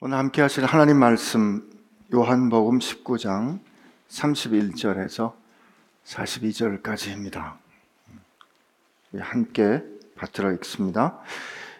[0.00, 1.68] 오늘 함께 하실 하나님 말씀
[2.14, 3.58] 요한복음 19장
[4.08, 5.32] 31절에서
[6.04, 7.54] 42절까지입니다.
[9.18, 9.82] 함께
[10.14, 11.18] 받들어 읽습니다.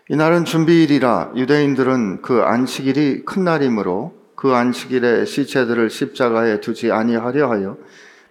[0.09, 7.79] 이날은 준비일이라 유대인들은 그 안식일이 큰 날이므로 그 안식일에 시체들을 십자가에 두지 아니하려 하여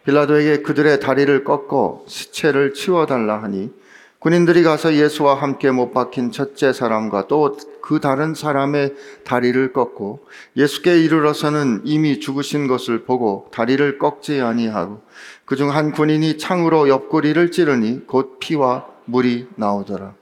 [0.04, 3.72] 빌라도에게 그들의 다리를 꺾어 시체를 치워달라 하니
[4.20, 7.56] 군인들이 가서 예수와 함께 못 박힌 첫째 사람과 또
[7.88, 10.20] 그 다른 사람의 다리를 꺾고
[10.58, 15.02] 예수께 이르러서는 이미 죽으신 것을 보고 다리를 꺾지 아니하고
[15.46, 20.16] 그중 한 군인이 창으로 옆구리를 찌르니 곧 피와 물이 나오더라.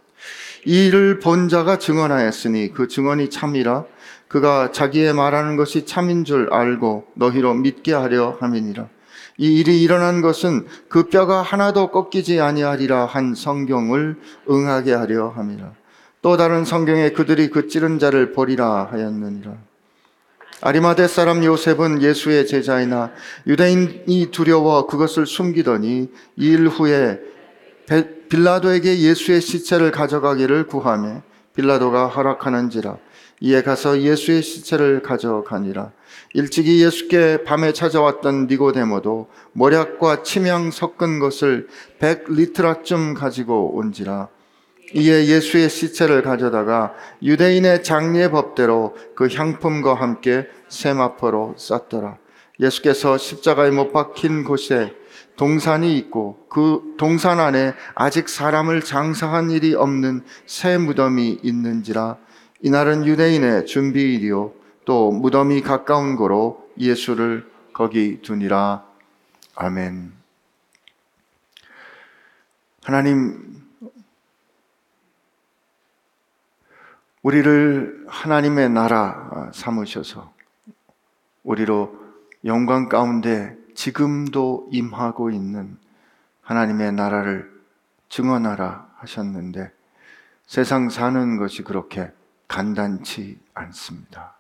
[0.66, 3.86] 이 일을 본 자가 증언하였으니 그 증언이 참이라
[4.28, 8.90] 그가 자기의 말하는 것이 참인 줄 알고 너희로 믿게 하려 함이니라.
[9.38, 14.16] 이 일이 일어난 것은 그 뼈가 하나도 꺾이지 아니하리라 한 성경을
[14.50, 15.74] 응하게 하려 함이라.
[16.22, 19.54] 또 다른 성경에 그들이 그 찌른 자를 버리라 하였느니라.
[20.62, 23.12] 아리마대 사람 요셉은 예수의 제자이나
[23.46, 27.20] 유대인이 두려워 그것을 숨기더니 이 일 후에
[28.30, 31.22] 빌라도에게 예수의 시체를 가져가기를 구하며
[31.56, 32.98] 빌라도가 허락하는지라
[33.42, 35.92] 이에 가서 예수의 시체를 가져가니라.
[36.36, 44.28] 일찍이 예수께 밤에 찾아왔던 니고데모도 모략과 침향 섞은 것을 백 리트라쯤 가지고 온지라.
[44.96, 52.18] 이에 예수의 시체를 가져다가 유대인의 장례 법대로 그 향품과 함께 세마포로 쌌더라.
[52.60, 54.94] 예수께서 십자가에 못 박힌 곳에
[55.38, 62.18] 동산이 있고 그 동산 안에 아직 사람을 장사한 일이 없는 새 무덤이 있는지라
[62.62, 68.86] 이날은 유대인의 준비일이요 또 무덤이 가까운 거로 예수를 거기 두니라
[69.56, 70.14] 아멘.
[72.84, 73.64] 하나님
[77.24, 80.32] 우리를 하나님의 나라 삼으셔서
[81.44, 82.00] 우리로
[82.46, 85.78] 영광 가운데 지금도 임하고 있는
[86.44, 87.52] 하나님의 나라를
[88.10, 89.72] 증언하라 하셨는데
[90.46, 92.12] 세상 사는 것이 그렇게
[92.48, 94.35] 간단치 않습니다.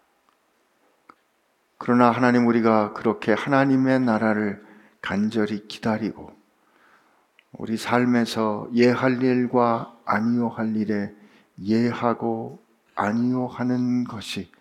[1.85, 4.66] 그러나 하나님 우리가 그렇게 하나님의 나라를
[5.03, 6.34] 간절히 기다리고
[7.51, 11.13] 우리 삶에서 예할 일과 아니요 할 일에
[11.62, 12.59] 예하고
[12.95, 14.51] 아니요 하는 것이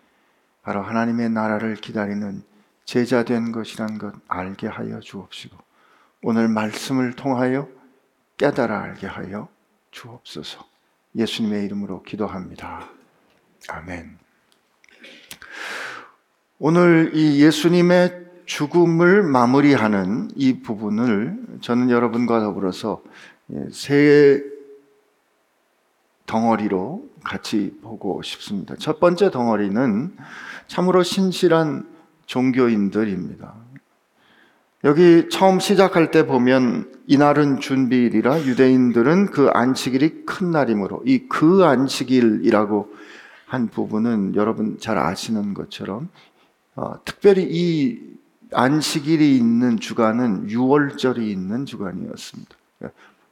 [0.61, 2.43] 바로 하나님의 나라를 기다리는
[2.83, 5.57] 제자 된 것이란 것 알게 하여 주옵시고
[6.21, 7.67] 오늘 말씀을 통하여
[8.37, 9.49] 깨달아 알게 하여
[9.89, 10.63] 주옵소서.
[11.15, 12.87] 예수님의 이름으로 기도합니다.
[13.67, 14.24] 아멘.
[16.57, 23.01] 오늘 이 예수님의 죽음을 마무리하는 이 부분을 저는 여러분과 더불어서
[23.71, 24.41] 세
[26.25, 28.75] 덩어리로 같이 보고 싶습니다.
[28.77, 30.15] 첫 번째 덩어리는
[30.67, 31.87] 참으로 신실한
[32.25, 33.53] 종교인들입니다.
[34.85, 42.93] 여기 처음 시작할 때 보면 이날은 준비일이라 유대인들은 그 안식일이 큰 날이므로 이 그 안식일이라고
[43.47, 46.09] 한 부분은 여러분 잘 아시는 것처럼
[46.75, 48.15] 어, 특별히 이
[48.53, 52.55] 안식일이 있는 주간은 6월절이 있는 주간이었습니다.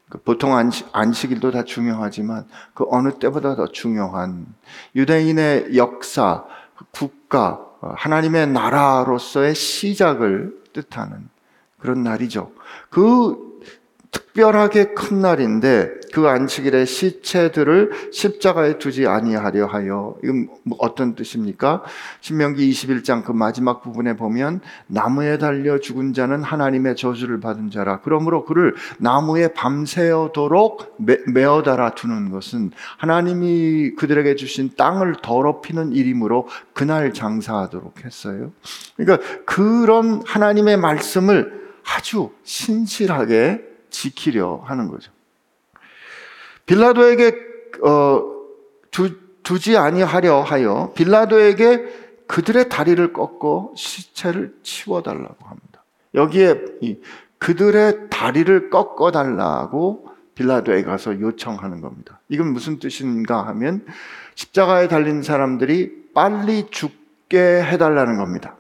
[0.10, 4.46] 그 보통 안식, 안식일도 다 중요하지만 그 어느 때보다 더 중요한
[4.96, 6.46] 유대인의 역사,
[6.92, 11.30] 국가, 하나님의 나라로서의 시작을 뜻하는
[11.80, 12.52] 그런 날이죠.
[12.90, 13.53] 그
[14.14, 21.84] 특별하게 큰 날인데 그 안식일에 시체들을 십자가에 두지 아니하려 하여 이건 뭐 어떤 뜻입니까?
[22.22, 28.00] 신명기 21장 그 마지막 부분에 보면 나무에 달려 죽은 자는 하나님의 저주를 받은 자라.
[28.02, 30.98] 그러므로 그를 나무에 밤새도록
[31.34, 38.52] 메어 달아 두는 것은 하나님이 그들에게 주신 땅을 더럽히는 일이므로 그날 장사하도록 했어요.
[38.96, 45.12] 그러니까 그런 하나님의 말씀을 아주 신실하게 지키려 하는 거죠.
[46.66, 47.36] 빌라도에게
[47.84, 48.24] 어,
[48.92, 55.84] 두, 두지 아니하려 하여 빌라도에게 그들의 다리를 꺾고 시체를 치워달라고 합니다.
[56.16, 56.66] 여기에
[57.38, 62.20] 그들의 다리를 꺾어달라고 빌라도에 가서 요청하는 겁니다.
[62.30, 63.86] 이건 무슨 뜻인가 하면
[64.36, 68.56] 십자가에 달린 사람들이 빨리 죽게 해달라는 겁니다.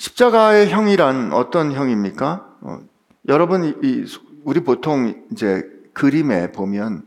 [0.00, 2.56] 십자가의 형이란 어떤 형입니까?
[2.62, 2.78] 어,
[3.28, 4.04] 여러분, 이,
[4.44, 5.62] 우리 보통 이제
[5.92, 7.04] 그림에 보면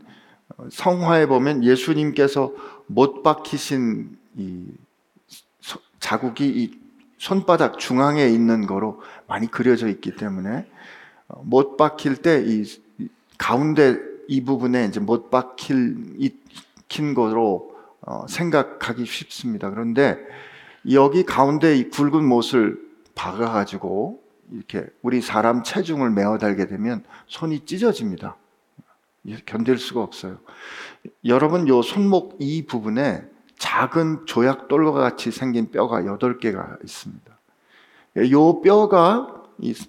[0.56, 2.52] 어, 성화에 보면 예수님께서
[2.86, 4.66] 못 박히신 이
[5.98, 6.80] 자국이 이
[7.18, 10.70] 손바닥 중앙에 있는 거로 많이 그려져 있기 때문에
[11.26, 12.64] 어, 못 박힐 때 이
[13.38, 13.98] 가운데
[14.28, 19.70] 이 부분에 이제 못 박힐 익힌 거로 어, 생각하기 쉽습니다.
[19.70, 20.16] 그런데
[20.90, 22.78] 여기 가운데 이 굵은 못을
[23.14, 24.22] 박아가지고
[24.52, 28.36] 이렇게 우리 사람 체중을 메어 달게 되면 손이 찢어집니다.
[29.46, 30.38] 견딜 수가 없어요.
[31.24, 33.24] 여러분 요 손목 이 부분에
[33.58, 37.38] 작은 조약 돌과 같이 생긴 뼈가 8개가 있습니다.
[38.30, 39.42] 요 뼈가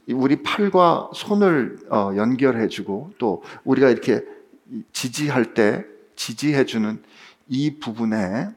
[0.09, 4.23] 우리 팔과 손을 어, 연결해 주고 또 우리가 이렇게
[4.93, 7.03] 지지할 때 지지해 주는
[7.47, 8.49] 이 부분에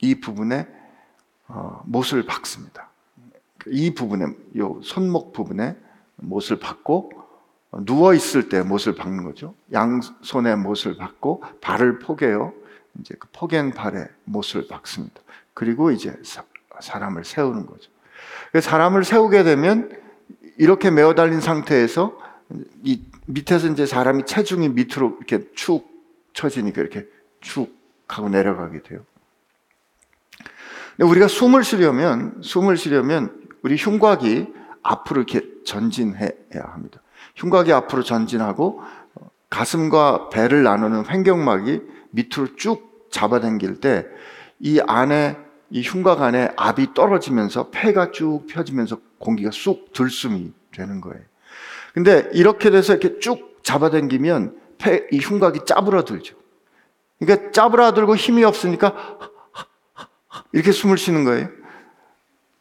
[0.00, 0.66] 이 부분에
[1.48, 2.88] 어, 못을 박습니다.
[3.66, 4.26] 이 부분에
[4.58, 5.76] 요 손목 부분에
[6.16, 7.10] 못을 박고
[7.84, 9.54] 누워 있을 때 못을 박는 거죠.
[9.72, 12.52] 양손에 못을 박고 발을 포개요.
[13.00, 15.20] 이제 그 포갠 발에 못을 박습니다.
[15.54, 16.14] 그리고 이제
[16.80, 17.90] 사람을 세우는 거죠.
[18.60, 19.90] 사람을 세우게 되면
[20.56, 22.16] 이렇게 메어 달린 상태에서
[22.84, 25.88] 이 밑에서 이제 사람이 체중이 밑으로 이렇게 축
[26.34, 27.08] 처지니까 이렇게
[27.40, 27.74] 축
[28.06, 29.00] 하고 내려가게 돼요.
[31.00, 33.32] 우리가 숨을 쉬려면 숨을 쉬려면
[33.62, 34.46] 우리 흉곽이
[34.82, 36.30] 앞으로 이렇게 전진해야
[36.72, 37.00] 합니다.
[37.36, 38.82] 흉곽이 앞으로 전진하고
[39.50, 44.06] 가슴과 배를 나누는 횡격막이 밑으로 쭉 잡아당길 때
[44.64, 45.36] 이 안에
[45.70, 51.20] 이 흉곽 안에 압이 떨어지면서 폐가 쭉 펴지면서 공기가 쑥 들숨이 되는 거예요.
[51.92, 56.36] 근데 이렇게 돼서 이렇게 쭉 잡아당기면 폐, 이 흉곽이 짜부러들죠.
[57.18, 59.18] 그러니까 짜부러들고 힘이 없으니까
[60.54, 61.48] 이렇게 숨을 쉬는 거예요.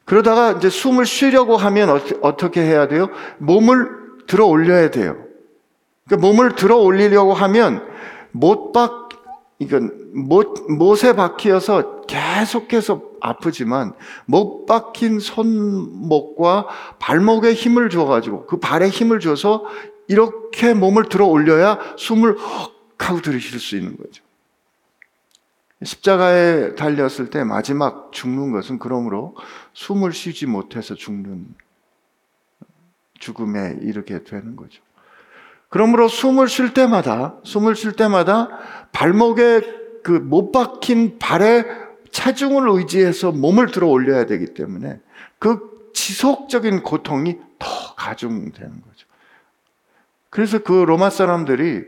[0.04, 3.08] 그러다가 이제 숨을 쉬려고 하면 어 떻게 해야 돼요?
[3.38, 3.88] 몸을
[4.28, 5.16] 들어 올려야 돼요.
[6.06, 7.88] 그러니까 몸을 들어 올리려고 하면
[8.32, 9.10] 못박
[9.60, 13.94] 이건 못 못에 박히어서 계속해서 아프지만
[14.26, 16.68] 못 박힌 손목과
[17.00, 19.64] 발목에 힘을 줘 가지고 그 발에 힘을 줘서
[20.10, 22.74] 이렇게 몸을 들어 올려야 숨을 헉
[23.04, 24.23] 하고 들이쉴 수 있는 거죠.
[25.84, 29.36] 십자가에 달렸을 때 마지막 죽는 것은 그러므로
[29.74, 31.48] 숨을 쉬지 못해서 죽는
[33.20, 34.82] 죽음에 이르게 되는 거죠.
[35.70, 38.50] 그러므로 숨을 쉴 때마다 숨을 쉴 때마다
[38.92, 39.62] 발목에
[40.04, 41.66] 그 못 박힌 발에
[42.12, 45.00] 체중을 의지해서 몸을 들어 올려야 되기 때문에
[45.40, 49.08] 그 지속적인 고통이 더 가중되는 거죠.
[50.30, 51.86] 그래서 그 로마 사람들이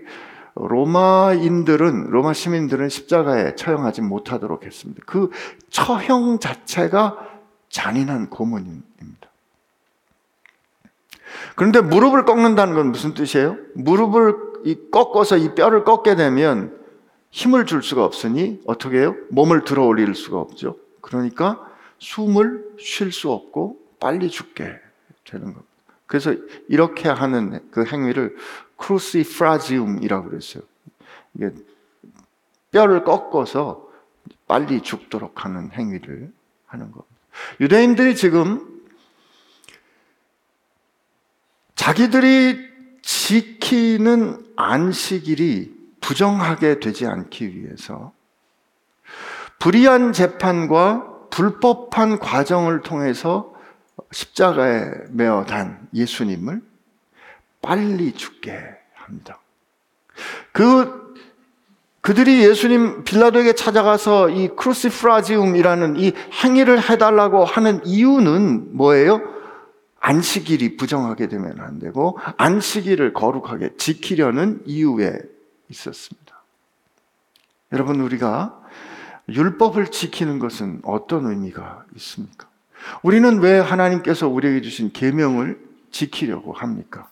[0.56, 5.04] 로마인들은 로마 시민들은 십자가에 처형하지 못하도록 했습니다.
[5.06, 5.30] 그
[5.69, 7.18] 처형 자체가
[7.69, 8.86] 잔인한 고문입니다.
[11.56, 13.57] 그런데 무릎을 꺾는다는 건 무슨 뜻이에요?
[13.75, 16.78] 무릎을 꺾어서 이 뼈를 꺾게 되면
[17.31, 19.16] 힘을 줄 수가 없으니 어떻게 해요?
[19.30, 20.78] 몸을 들어 올릴 수가 없죠.
[21.01, 21.60] 그러니까
[22.00, 24.63] 숨을 쉴 수 없고 빨리 죽게
[25.25, 25.66] 되는 겁니다.
[26.08, 26.34] 그래서
[26.69, 28.36] 이렇게 하는 그 행위를
[28.78, 30.63] crurifragium이라고 그랬어요.
[31.36, 31.51] 이게
[32.72, 33.88] 뼈를 꺾어서
[34.48, 36.31] 빨리 죽도록 하는 행위를
[36.66, 37.16] 하는 겁니다.
[37.60, 38.83] 유대인들이 지금
[41.75, 48.13] 자기들이 지키는 안식일이 부정하게 되지 않기 위해서
[49.60, 53.54] 불의한 재판과 불법한 과정을 통해서
[54.12, 56.62] 십자가에 메어 단 예수님을
[57.66, 58.60] 빨리 죽게
[58.94, 59.40] 합니다.
[60.52, 61.16] 그
[62.02, 66.14] 그들이 예수님 빌라도에게 찾아가서 이 crurifragium이라는 이
[66.44, 69.22] 행위를 해달라고 하는 이유는 뭐예요?
[70.00, 75.18] 안식일이 부정하게 되면 안 되고 안식일을 거룩하게 지키려는 이유에
[75.70, 76.44] 있었습니다.
[77.74, 78.62] 여러분 우리가
[79.28, 82.48] 율법을 지키는 것은 어떤 의미가 있습니까?
[83.01, 87.10] 우리는 왜 하나님께서 우리에게 주신 계명을 지키려고 합니까?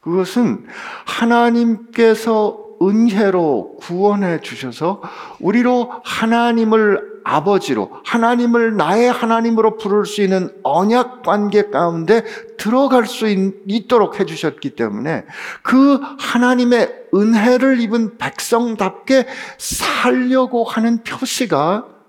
[0.00, 0.66] 그것은
[1.04, 5.02] 하나님께서 은혜로 구원해 주셔서
[5.38, 12.24] 우리로 하나님을 아버지로 하나님을 나의 하나님으로 부를 수 있는 언약 관계 가운데
[12.56, 15.26] 들어갈 수 있, 도록 해 주셨기 때문에
[15.62, 19.26] 그 하나님의 은혜를 입은 백성답게
[19.58, 21.99] 살려고 하는 표시가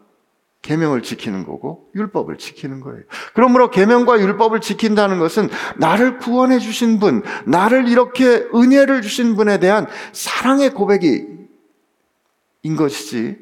[0.61, 3.01] 계명을 지키는 거고 율법을 지키는 거예요.
[3.33, 9.87] 그러므로 계명과 율법을 지킨다는 것은 나를 구원해 주신 분, 나를 이렇게 은혜를 주신 분에 대한
[10.11, 11.25] 사랑의 고백이
[12.63, 13.37] 인 것이지.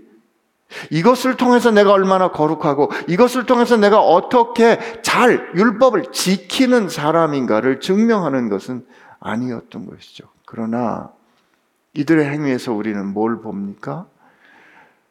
[0.92, 8.86] 이것을 통해서 내가 얼마나 거룩하고 이것을 통해서 내가 어떻게 잘 율법을 지키는 사람인가를 증명하는 것은
[9.20, 10.26] 아니었던 것이죠.
[10.46, 11.12] 그러나
[11.96, 14.06] 이들의 행위에서 우리는 뭘 봅니까?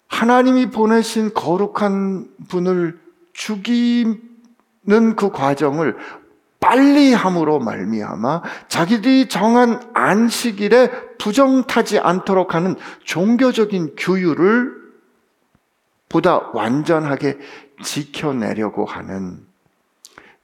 [0.09, 2.99] 하나님이 보내신 거룩한 분을
[3.33, 4.19] 죽이는
[5.17, 5.97] 그 과정을
[6.61, 12.75] 빨리 함으로 말미암아 자기들이 정한 안식일에 부정타지 않도록 하는
[13.05, 14.77] 종교적인 규율을
[16.09, 17.39] 보다 완전하게
[17.83, 19.47] 지켜내려고 하는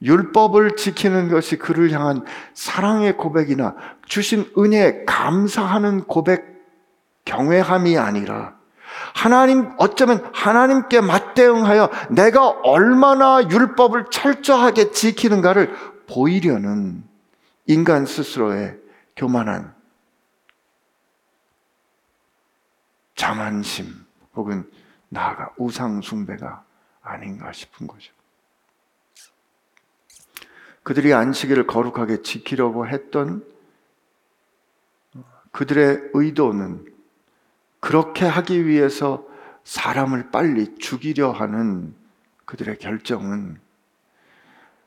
[0.02, 3.74] 율법을 지키는 것이 그를 향한 사랑의 고백이나
[4.06, 6.62] 주신 은혜에 감사하는 고백,
[7.24, 8.56] 경외함이 아니라
[9.14, 15.74] 하나님, 어쩌면 하나님께 맞대응하여 내가 얼마나 율법을 철저하게 지키는가를
[16.06, 17.04] 보이려는
[17.66, 18.78] 인간 스스로의
[19.16, 19.74] 교만한
[23.14, 24.70] 자만심 혹은
[25.08, 26.64] 나아가 우상숭배가
[27.02, 28.12] 아닌가 싶은 거죠.
[30.82, 33.44] 그들이 안식일을 거룩하게 지키려고 했던
[35.52, 36.93] 그들의 의도는
[37.84, 39.26] 그렇게 하기 위해서
[39.64, 41.94] 사람을 빨리 죽이려 하는
[42.46, 43.60] 그들의 결정은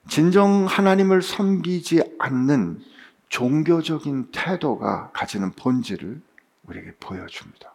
[0.09, 2.81] 진정 하나님을 섬기지 않는
[3.29, 6.19] 종교적인 태도가 가지는 본질을
[6.63, 7.71] 우리에게 보여줍니다.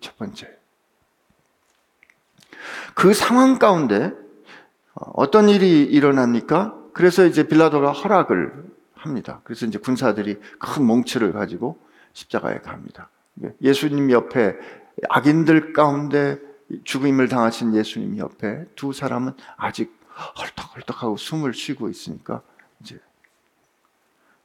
[0.00, 0.48] 첫 번째.
[2.94, 4.14] 그 상황 가운데
[4.94, 6.74] 어떤 일이 일어납니까?
[6.94, 8.64] 그래서 이제 빌라도가 허락을
[8.94, 9.42] 합니다.
[9.44, 11.78] 그래서 이제 군사들이 큰 몽치를 가지고
[12.14, 13.10] 십자가에 갑니다.
[13.60, 14.56] 예수님 옆에
[15.08, 16.38] 악인들 가운데
[16.84, 19.92] 죽임을 당하신 예수님 옆에 두 사람은 아직
[20.38, 22.42] 헐떡헐떡하고 숨을 쉬고 있으니까
[22.80, 22.98] 이제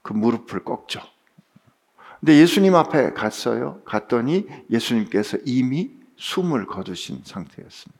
[0.02, 1.02] 그 무릎을 꺾죠.
[2.20, 3.82] 근데 예수님 앞에 갔어요.
[3.86, 8.00] 갔더니 예수님께서 이미 숨을 거두신 상태였습니다.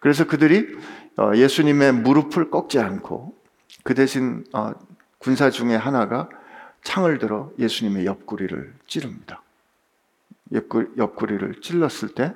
[0.00, 0.76] 그래서 그들이
[1.16, 3.34] 어, 예수님의 무릎을 꺾지 않고
[3.82, 4.72] 그 대신 어,
[5.18, 6.28] 군사 중에 하나가
[6.82, 9.43] 창을 들어 예수님의 옆구리를 찌릅니다.
[10.54, 12.34] 옆구리를 찔렀을 때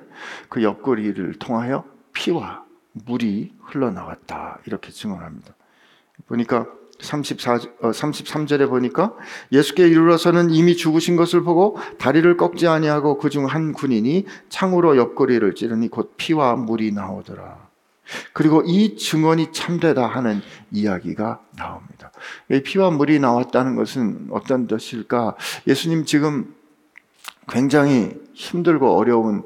[0.49, 4.59] 그 옆구리를 통하여 피와 물이 흘러나왔다.
[4.65, 5.55] 이렇게 증언합니다.
[6.27, 6.65] 보니까
[6.99, 9.13] 34, 어, 33절에 보니까
[9.53, 15.55] 예수께 이르러서는 이미 죽으신 것을 보고 다리를 꺾지 아니하고 그 중 한 군인이 창으로 옆구리를
[15.55, 17.69] 찌르니 곧 피와 물이 나오더라.
[18.33, 22.11] 그리고 이 증언이 참되다 하는 이야기가 나옵니다.
[22.65, 25.35] 피와 물이 나왔다는 것은 어떤 뜻일까?
[25.67, 26.53] 예수님 지금
[27.49, 29.43] 굉장히 힘들고 어려운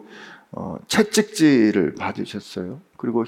[0.52, 2.80] 어, 채찍질을 받으셨어요.
[2.98, 3.26] 그리고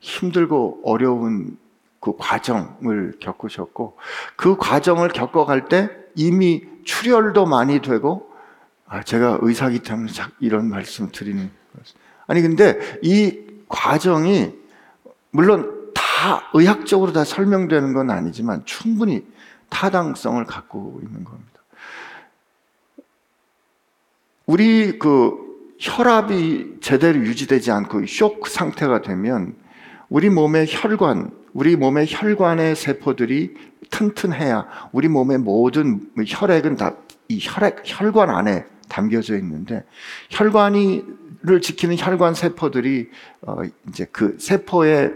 [0.00, 1.56] 힘들고 어려운
[2.00, 3.96] 그 과정을 겪으셨고
[4.36, 8.30] 그 과정을 겪어갈 때 이미 출혈도 많이 되고
[8.86, 11.50] 아, 제가 의사기 때문에 이런 말씀 드리는
[12.26, 14.52] 아니 근데 이 과정이
[15.30, 19.26] 물론 다 의학적으로 다 설명되는 건 아니지만 충분히
[19.70, 21.53] 타당성을 갖고 있는 겁니다.
[24.46, 25.32] 우리 그
[25.78, 29.56] 혈압이 제대로 유지되지 않고 쇼크 상태가 되면
[30.08, 33.54] 우리 몸의 혈관, 우리 몸의 혈관의 세포들이
[33.90, 36.94] 튼튼해야 우리 몸의 모든 혈액은 다
[37.28, 39.84] 이 혈액 혈관 안에 담겨져 있는데
[40.30, 43.10] 혈관이를 지키는 혈관 세포들이
[43.42, 45.12] 어 이제 그 세포의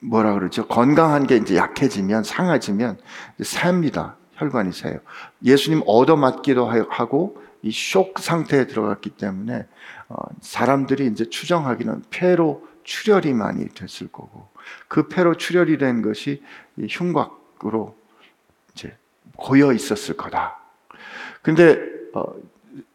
[0.00, 0.66] 뭐라 그러죠?
[0.66, 2.98] 건강한 게 이제 약해지면 상해지면
[3.40, 4.16] 셉니다.
[4.34, 4.98] 혈관이 새요.
[5.44, 9.66] 예수님 얻어맞기도 하고 이 쇼크 상태에 들어갔기 때문에
[10.08, 14.48] 어, 사람들이 이제 추정하기는 폐로 출혈이 많이 됐을 거고
[14.88, 16.42] 그 폐로 출혈이 된 것이
[16.78, 17.96] 흉곽으로
[18.74, 18.96] 이제
[19.36, 20.58] 고여 있었을 거다.
[21.42, 21.78] 근데
[22.14, 22.24] 어,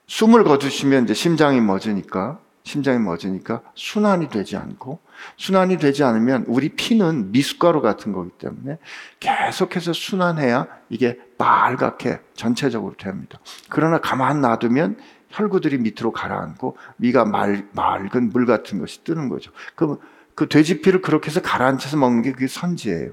[0.07, 4.99] 숨을 거두시면 이제 심장이 멎으니까 심장이 멎으니까 순환이 되지 않고
[5.37, 8.77] 순환이 되지 않으면 우리 피는 미숫가루 같은 거기 때문에
[9.19, 13.39] 계속해서 순환해야 이게 빨갛게 전체적으로 됩니다.
[13.69, 14.97] 그러나 가만 놔두면
[15.29, 19.51] 혈구들이 밑으로 가라앉고 위가 말, 맑은 물 같은 것이 뜨는 거죠.
[19.75, 19.99] 그,
[20.35, 23.11] 그 돼지피를 그렇게 해서 가라앉혀서 먹는 게 그게 선지예요.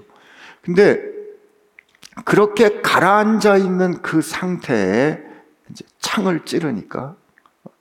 [0.62, 1.00] 근데
[2.24, 5.18] 그렇게 가라앉아 있는 그 상태에
[5.98, 7.16] 창을 찌르니까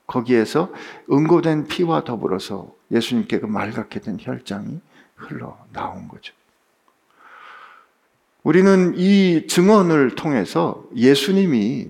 [0.08, 0.72] 거기에서
[1.12, 4.80] 응고된 피와 더불어서 예수님께 그 말갛게 된 혈장이
[5.16, 6.34] 흘러 나온 거죠.
[8.44, 11.90] 우리는 이 증언을 통해서 예수님이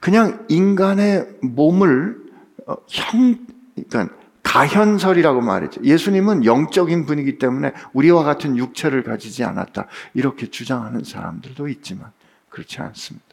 [0.00, 2.18] 그냥 인간의 몸을
[2.66, 5.82] 어, 형, 그러니까 가현설이라고 말했죠.
[5.84, 9.86] 예수님은 영적인 분이기 때문에 우리와 같은 육체를 가지지 않았다.
[10.14, 12.10] 이렇게 주장하는 사람들도 있지만
[12.48, 13.26] 그렇지 않습니다.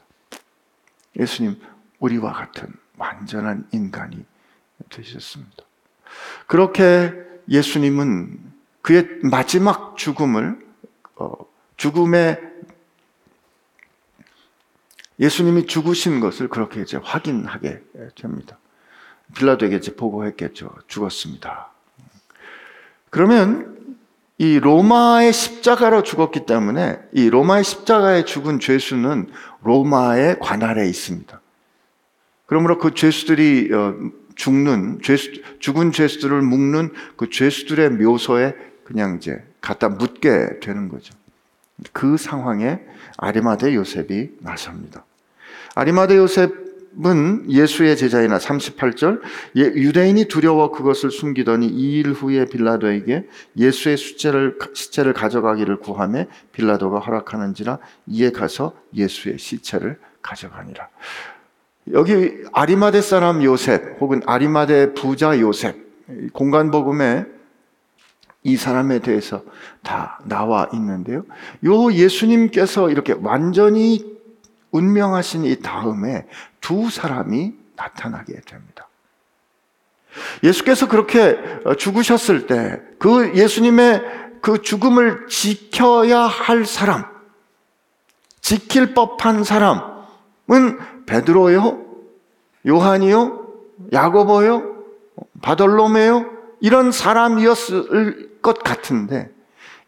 [1.18, 1.60] 예수님
[2.00, 4.26] 우리와 같은 완전한 인간이
[4.90, 5.67] 되셨습니다.
[6.48, 7.14] 그렇게
[7.50, 8.40] 예수님은
[8.82, 10.66] 그의 마지막 죽음을
[11.16, 11.34] 어,
[11.78, 12.42] 죽음의
[15.20, 17.82] 예수님이 죽으신 것을 그렇게 이제 확인하게
[18.16, 18.60] 됩니다.
[19.36, 20.70] 빌라도에게 이제 보고했겠죠.
[20.88, 21.72] 죽었습니다.
[23.10, 23.98] 그러면
[24.38, 29.32] 이 로마의 십자가로 죽었기 때문에 이 로마의 십자가에 죽은 죄수는
[29.64, 31.42] 로마의 관할에 있습니다.
[32.46, 33.96] 그러므로 그 죄수들이 어,
[34.38, 41.14] 죽는 죄수, 죽은 죄수들을 묶는 그 죄수들의 묘소에 그냥 이제 갖다 묻게 되는 거죠.
[41.92, 42.80] 그 상황에
[43.18, 45.06] 아리마대 요셉이 나섭니다.
[45.76, 49.22] 아리마대 요셉은 예수의 제자이나 38절
[49.58, 53.28] 예, 유대인이 두려워 그것을 숨기더니 2일 후에 빌라도에게
[53.58, 60.90] 예수의 수체를, 시체를 가져가기를 구하며 빌라도가 허락하는지라 이에 가서 예수의 시체를 가져가니라.
[61.94, 65.76] 여기 아리마대 사람 요셉 혹은 아리마대 부자 요셉
[66.34, 67.26] 공간 복음에
[68.44, 69.44] 이 사람에 대해서
[69.84, 71.24] 다 나와 있는데요.
[71.66, 74.18] 요 예수님께서 이렇게 완전히
[74.72, 76.28] 운명하신 이 다음에
[76.62, 78.88] 두 사람이 나타나게 됩니다.
[80.44, 81.38] 예수께서 그렇게
[81.78, 84.02] 죽으셨을 때 그 예수님의
[84.42, 87.06] 그 죽음을 지켜야 할 사람,
[88.42, 89.98] 지킬 법한 사람은
[91.08, 91.86] 베드로요,
[92.68, 93.48] 요한이요,
[93.92, 94.76] 야고보요,
[95.42, 96.26] 바돌로메요?
[96.60, 99.32] 이런 사람이었을 것 같은데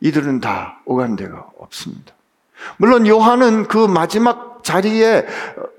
[0.01, 2.13] 이들은 다 오간 데가 없습니다.
[2.77, 5.25] 물론 요한은 그 마지막 자리에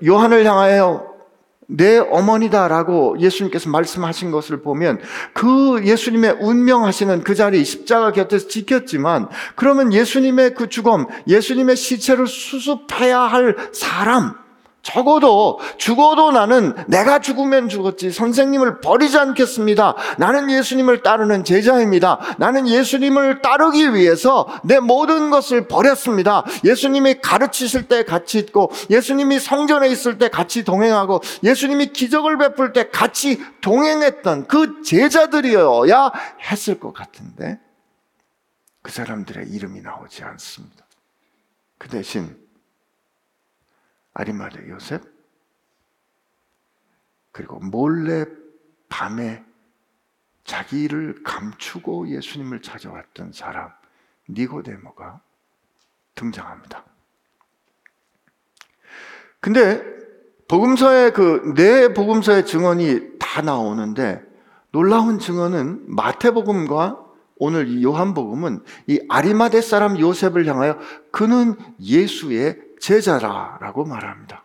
[0.05, 1.11] 요한을 향하여
[1.67, 4.99] 내 어머니다라고 예수님께서 말씀하신 것을 보면
[5.33, 13.21] 그 예수님의 운명하시는 그 자리 십자가 곁에서 지켰지만 그러면 예수님의 그 죽음, 예수님의 시체를 수습해야
[13.21, 14.35] 할 사람,
[14.81, 19.95] 적어도 죽어도 나는 내가 죽으면 죽었지 선생님을 버리지 않겠습니다.
[20.17, 22.19] 나는 예수님을 따르는 제자입니다.
[22.37, 26.43] 나는 예수님을 따르기 위해서 내 모든 것을 버렸습니다.
[26.63, 32.89] 예수님이 가르치실 때 같이 있고 예수님이 성전에 있을 때 같이 동행하고 예수님이 기적을 베풀 때
[32.89, 36.11] 같이 동행했던 그 제자들이어야
[36.49, 37.59] 했을 것 같은데
[38.81, 40.85] 그 사람들의 이름이 나오지 않습니다.
[41.77, 42.35] 그 대신
[44.13, 45.01] 아리마대 요셉
[47.31, 48.25] 그리고 몰래
[48.89, 49.43] 밤에
[50.43, 53.71] 자기를 감추고 예수님을 찾아왔던 사람
[54.29, 55.21] 니고데모가
[56.15, 56.83] 등장합니다.
[59.39, 59.83] 근데
[60.47, 64.21] 복음서에 그네 복음서의 증언이 다 나오는데
[64.71, 66.99] 놀라운 증언은 마태복음과
[67.37, 70.77] 오늘 이 요한복음은 이 아리마대 사람 요셉을 향하여
[71.11, 74.43] 그는 예수의 제자라라고 말합니다.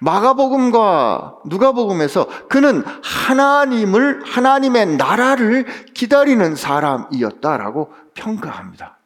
[0.00, 8.98] 마가복음과 누가복음에서 그는 하나님을 하나님의 나라를 기다리는 사람이었다라고 평가합니다.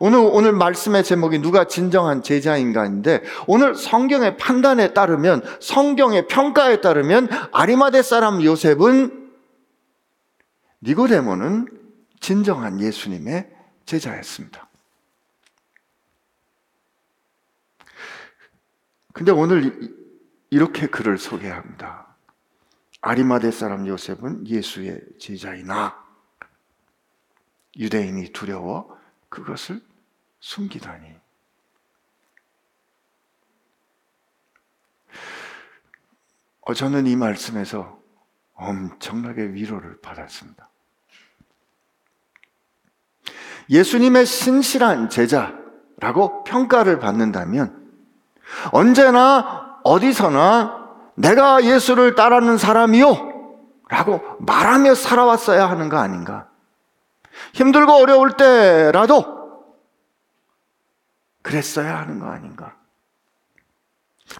[0.00, 8.02] 오늘 오늘 말씀의 제목이 누가 진정한 제자인가인데 오늘 성경의 판단에 따르면 성경의 평가에 따르면 아리마대
[8.02, 9.30] 사람 요셉은
[10.82, 11.68] 니고데모는
[12.20, 13.48] 진정한 예수님의
[13.86, 14.67] 제자였습니다.
[19.18, 19.96] 근데 오늘
[20.48, 22.06] 이렇게 그를 소개합니다.
[23.00, 26.06] 아리마대 사람 요셉은 예수의 제자이나
[27.76, 28.96] 유대인이 두려워
[29.28, 29.82] 그것을
[30.38, 31.16] 숨기다니.
[36.60, 38.00] 어, 저는 이 말씀에서
[38.54, 40.70] 엄청나게 위로를 받았습니다.
[43.68, 47.87] 예수님의 신실한 제자라고 평가를 받는다면
[48.72, 53.28] 언제나 어디서나 내가 예수를 따르는 사람이요.
[53.88, 56.48] 라고 말하며 살아왔어야 하는 거 아닌가.
[57.54, 59.38] 힘들고 어려울 때라도
[61.42, 62.74] 그랬어야 하는 거 아닌가.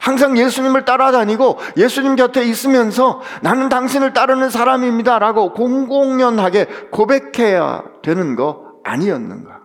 [0.01, 5.19] 항상 예수님을 따라다니고 예수님 곁에 있으면서 나는 당신을 따르는 사람입니다.
[5.19, 9.63] 라고 공공연하게 고백해야 되는 거 아니었는가.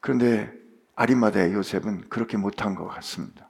[0.00, 0.57] 그런데
[0.98, 3.48] 아리마대 요셉은 그렇게 못한 것 같습니다.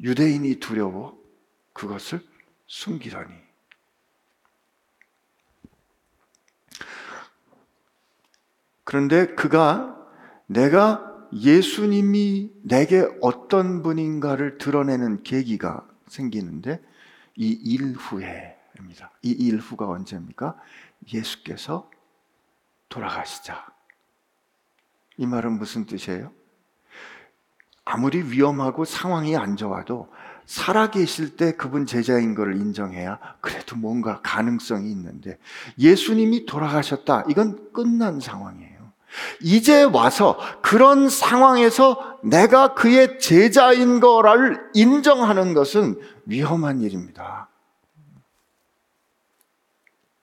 [0.00, 1.16] 유대인이 두려워
[1.72, 2.20] 그것을
[2.66, 3.32] 숨기더니
[8.82, 9.96] 그런데 그가
[10.46, 16.82] 내가 예수님이 내게 어떤 분인가를 드러내는 계기가 생기는데
[17.36, 19.12] 이 일 후에입니다.
[19.22, 20.58] 이 일 후가 언제입니까?
[21.14, 21.88] 예수께서
[22.88, 23.71] 돌아가시자.
[25.22, 26.32] 이 말은 무슨 뜻이에요?
[27.84, 30.12] 아무리 위험하고 상황이 안 좋아도
[30.46, 35.38] 살아계실 때 그분 제자인 것을 인정해야 그래도 뭔가 가능성이 있는데
[35.78, 37.26] 예수님이 돌아가셨다.
[37.28, 38.72] 이건 끝난 상황이에요.
[39.40, 47.48] 이제 와서 그런 상황에서 내가 그의 제자인 거를 인정하는 것은 위험한 일입니다.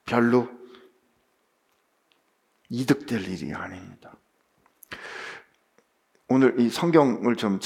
[0.05, 0.49] 별로
[2.67, 3.98] 이득될 일이 아닙니다.
[6.29, 7.59] 오늘 이 성경을 좀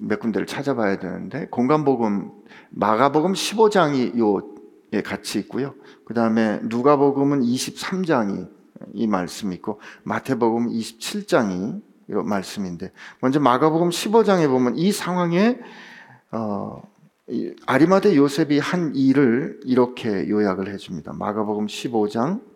[0.00, 2.32] 몇 군데를 찾아봐야 되는데 공간복음
[2.70, 5.74] 마가복음 15장이 요에 같이 있고요.
[6.04, 8.48] 그 다음에 누가복음은 23장이
[8.94, 15.60] 이 말씀이 있고 마태복음 27장이 이 말씀인데 먼저 마가복음 15장에 보면 이 상황에
[16.32, 16.82] 어,
[17.66, 21.12] 아리마대 요셉이 한 일을 이렇게 요약을 해줍니다.
[21.12, 22.49] 마가복음 15장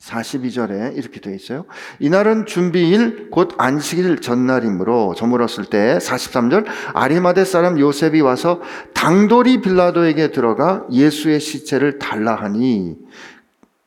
[0.00, 1.66] 42절에 이렇게 되어 있어요.
[1.98, 8.60] 이날은 준비일 곧 안식일 전날이므로 저물었을 때 43절 아리마대 사람 요셉이 와서
[8.94, 12.96] 당돌이 빌라도에게 들어가 예수의 시체를 달라 하니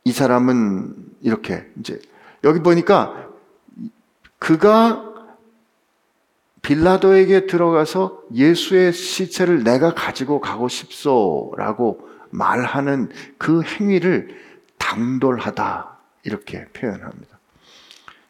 [0.05, 1.99] 이 사람은 이렇게 이제
[2.43, 3.29] 여기 보니까
[4.37, 5.09] 그가
[6.61, 14.29] 빌라도에게 들어가서 예수의 시체를 내가 가지고 가고 싶소라고 말하는 그 행위를
[14.77, 15.92] 당돌하다
[16.23, 17.39] 이렇게 표현합니다.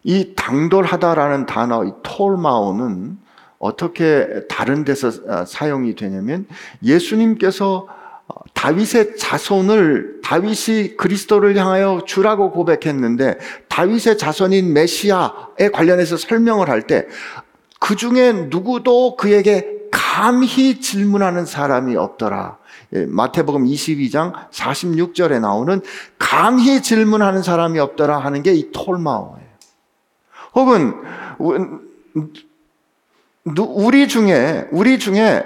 [0.04, 3.18] 이 당돌하다라는 단어, 이 톨마오는
[3.60, 6.46] 어떻게 다른 데서 아, 사용이 되냐면
[6.84, 7.88] 예수님께서
[8.28, 13.38] 어, 다윗의 자손을 다윗이 그리스도를 향하여 주라고 고백했는데
[13.70, 17.08] 다윗의 자손인 메시아에 관련해서 설명을 할 때
[17.84, 22.58] 그 중에 누구도 그에게 감히 질문하는 사람이 없더라.
[22.96, 25.82] 예, 마태복음 22장 46절에 나오는
[26.20, 29.44] 감히 질문하는 사람이 없더라 하는 게 이 톨마오예요.
[30.56, 30.94] 혹은
[33.46, 35.44] 우리 중에 우리 중에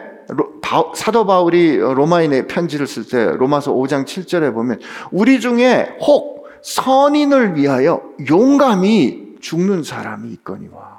[0.96, 4.80] 사도 바울이 로마인의 편지를 쓸 때 로마서 5장 7절에 보면
[5.12, 10.97] 우리 중에 혹 선인을 위하여 용감히 죽는 사람이 있거니와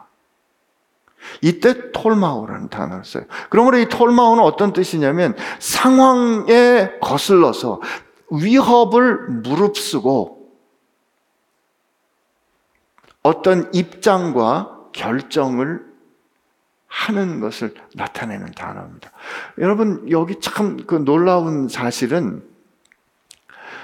[1.41, 3.25] 이때 톨마오라는 단어를 써요.
[3.51, 7.81] 그러므로 이 톨마오는 어떤 뜻이냐면 상황에 거슬러서
[8.31, 10.39] 위협을 무릅쓰고
[13.23, 15.87] 어떤 입장과 결정을
[16.87, 19.11] 하는 것을 나타내는 단어입니다.
[19.59, 22.43] 여러분, 여기 참 그 놀라운 사실은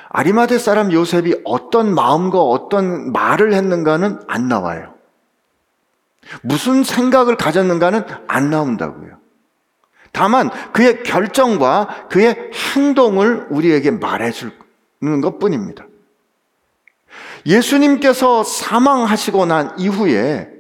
[0.09, 4.94] 아리마대 사람 요셉이 어떤 마음과 어떤 말을 했는가는 안 나와요.
[6.43, 9.19] 무슨 생각을 가졌는가는 안 나온다고요.
[10.13, 15.87] 다만 그의 결정과 그의 행동을 우리에게 말해주는 것 뿐입니다.
[17.47, 20.51] 예수님께서 사망하시고 난 이후에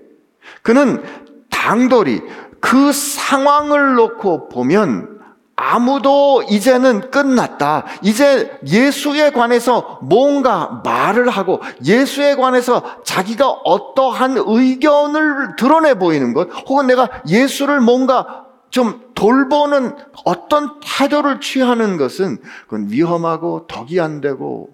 [0.62, 1.02] 그는
[1.50, 2.20] 당돌이
[2.60, 5.13] 그 상황을 놓고 보면
[5.56, 7.84] 아무도 이제는 끝났다.
[8.02, 16.86] 이제 예수에 관해서 뭔가 말을 하고 예수에 관해서 자기가 어떠한 의견을 드러내 보이는 것, 혹은
[16.86, 24.70] 내가 예수를 뭔가 좀 돌보는 어떤 태도를 취하는 것은 그건 위험하고 덕이 안 되고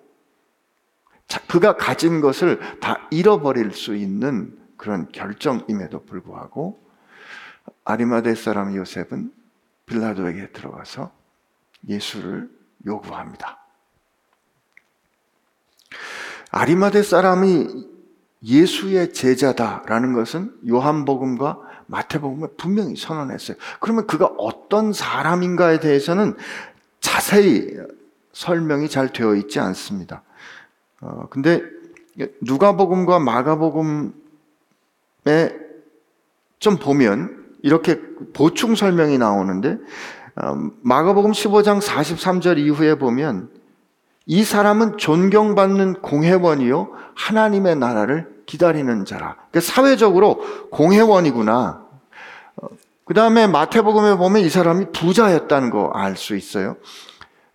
[1.48, 6.80] 그가 가진 것을 다 잃어버릴 수 있는 그런 결정임에도 불구하고
[7.84, 9.30] 아리마대 사람 요셉은
[9.90, 11.10] 빌라도에게 들어가서
[11.88, 12.48] 예수를
[12.86, 13.58] 요구합니다.
[16.52, 17.88] 아리마대 사람이
[18.42, 23.56] 예수의 제자다라는 것은 요한복음과 마태복음에 분명히 선언했어요.
[23.80, 26.36] 그러면 그가 어떤 사람인가에 대해서는
[27.00, 27.76] 자세히
[28.32, 30.22] 설명이 잘 되어 있지 않습니다.
[31.00, 31.62] 어, 근데
[32.40, 34.12] 누가복음과 마가복음에
[36.58, 38.00] 좀 보면 이렇게
[38.32, 39.78] 보충 설명이 나오는데
[40.36, 43.50] 어, 마가복음 15장 43절 이후에 보면
[44.26, 49.36] 이 사람은 존경받는 공회원이요 하나님의 나라를 기다리는 자라.
[49.50, 51.84] 그러니까 사회적으로 공회원이구나.
[52.56, 52.66] 어,
[53.04, 56.76] 그 다음에 마태복음에 보면 이 사람이 부자였다는 거 알 수 있어요.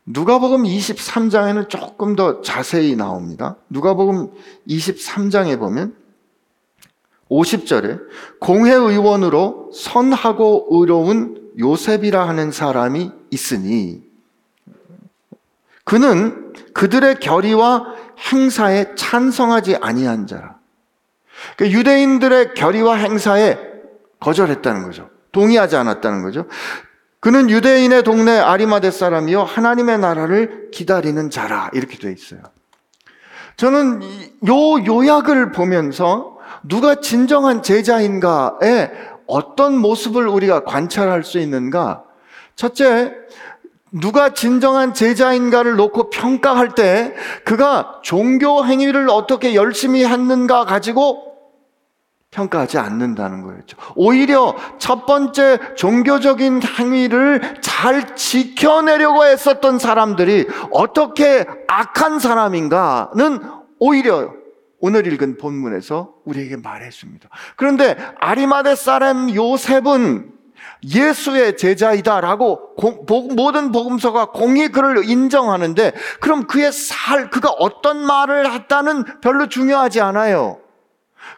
[0.06, 3.56] 누가복음 23장에는 조금 더 자세히 나옵니다.
[3.70, 4.30] 누가복음
[4.68, 5.96] 23장에 보면
[7.30, 8.00] 50절에
[8.40, 14.04] 공회의원으로 선하고 의로운 요셉이라 하는 사람이 있으니
[15.84, 17.94] 그는 그들의 결의와
[18.32, 20.58] 행사에 찬성하지 아니한 자라.
[21.56, 23.58] 그러니까 유대인들의 결의와 행사에
[24.20, 25.10] 거절했다는 거죠.
[25.32, 26.48] 동의하지 않았다는 거죠.
[27.20, 32.42] 그는 유대인의 동네 아리마데 사람이요 하나님의 나라를 기다리는 자라 이렇게 돼 있어요.
[33.58, 34.02] 저는
[34.48, 36.35] 요 요약을 보면서
[36.68, 38.92] 누가 진정한 제자인가에
[39.28, 42.04] 어떤 모습을 우리가 관찰할 수 있는가?
[42.56, 43.14] 첫째,
[43.92, 47.14] 누가 진정한 제자인가를 놓고 평가할 때
[47.46, 51.36] 그가 종교 행위를 어떻게 열심히 했는가 가지고
[52.32, 53.78] 평가하지 않는다는 거였죠.
[53.96, 63.40] 오히려 첫 번째 종교적인 행위를 잘 지켜내려고 했었던 사람들이 어떻게 악한 사람인가는
[63.80, 64.34] 오히려
[64.80, 67.30] 오늘 읽은 본문에서 우리에게 말해줍니다.
[67.56, 70.34] 그런데 아리마대 사람 요셉은
[70.84, 72.76] 예수의 제자이다라고
[73.36, 80.60] 모든 복음서가 공히 그를 인정하는데 그럼 그의 살, 그가 어떤 말을 했다는 별로 중요하지 않아요.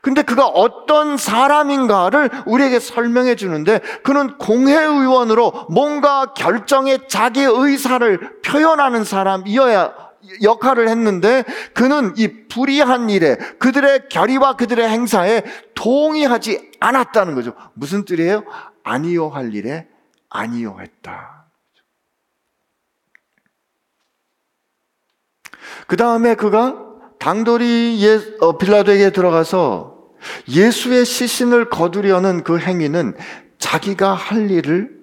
[0.02, 10.07] 근데 그가 어떤 사람인가를 우리에게 설명해 주는데 그는 공회의원으로 뭔가 결정에 자기 의사를 표현하는 사람이어야
[10.42, 15.44] 역할을 했는데 그는 이 불의한 일에 그들의 결의와 그들의 행사에
[15.76, 17.54] 동의하지 않았다는 거죠.
[17.74, 18.44] 무슨 뜻이에요?
[18.84, 19.88] 아니요 할 일에
[20.30, 21.46] 아니요 했다.
[25.88, 26.86] 그 다음에 그가
[27.20, 29.98] 당돌이 예, 어, 빌라도에게 들어가서
[30.50, 33.16] 예수의 시신을 거두려는 그 행위는
[33.58, 34.98] 자기가 할 일을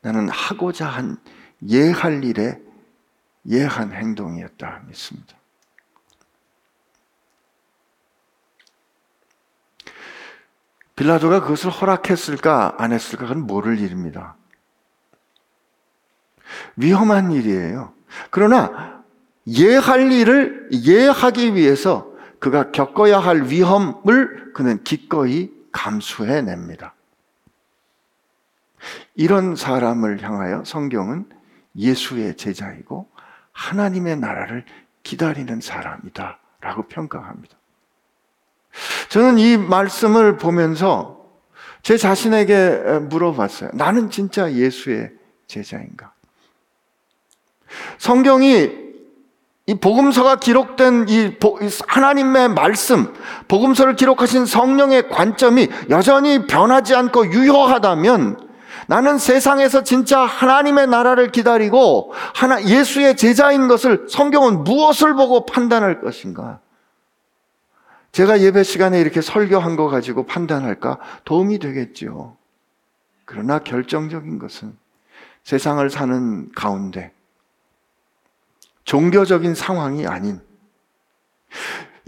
[0.00, 1.16] 나는 하고자 한
[1.68, 2.58] 예할 일에
[3.48, 5.36] 예한 행동이었다 믿습니다.
[10.96, 14.34] 빌라도가 그것을 허락했을까 안 했을까 그건 모를 일입니다.
[16.76, 17.94] 위험한 일이에요.
[18.30, 19.04] 그러나
[19.46, 26.94] 예할 일을 예하기 위해서 그가 겪어야 할 위험을 그는 기꺼이 감수해 냅니다.
[29.14, 31.28] 이런 사람을 향하여 성경은
[31.76, 33.08] 예수의 제자이고
[33.58, 34.64] 하나님의 나라를
[35.02, 36.38] 기다리는 사람이다.
[36.60, 37.56] 라고 평가합니다.
[39.08, 41.18] 저는 이 말씀을 보면서
[41.82, 43.70] 제 자신에게 물어봤어요.
[43.74, 45.10] 나는 진짜 예수의
[45.46, 46.12] 제자인가?
[47.98, 48.88] 성경이
[49.66, 51.36] 이 복음서가 기록된 이
[51.86, 53.12] 하나님의 말씀,
[53.48, 58.47] 복음서를 기록하신 성령의 관점이 여전히 변하지 않고 유효하다면
[58.88, 66.60] 나는 세상에서 진짜 하나님의 나라를 기다리고 하나 예수의 제자인 것을 성경은 무엇을 보고 판단할 것인가?
[68.12, 70.98] 제가 예배 시간에 이렇게 설교한 거 가지고 판단할까?
[71.26, 72.38] 도움이 되겠죠.
[73.26, 74.74] 그러나 결정적인 것은
[75.44, 77.12] 세상을 사는 가운데
[78.84, 80.40] 종교적인 상황이 아닌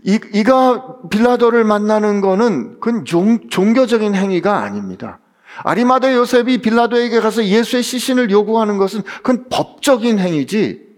[0.03, 5.20] 이, 이가 빌라도를 만나는 거는 그건 종, 종교적인 행위가 아닙니다.
[5.59, 10.89] 아리마대 요셉이 빌라도에게 가서 예수의 시신을 요구하는 것은 그건 법적인 행위지.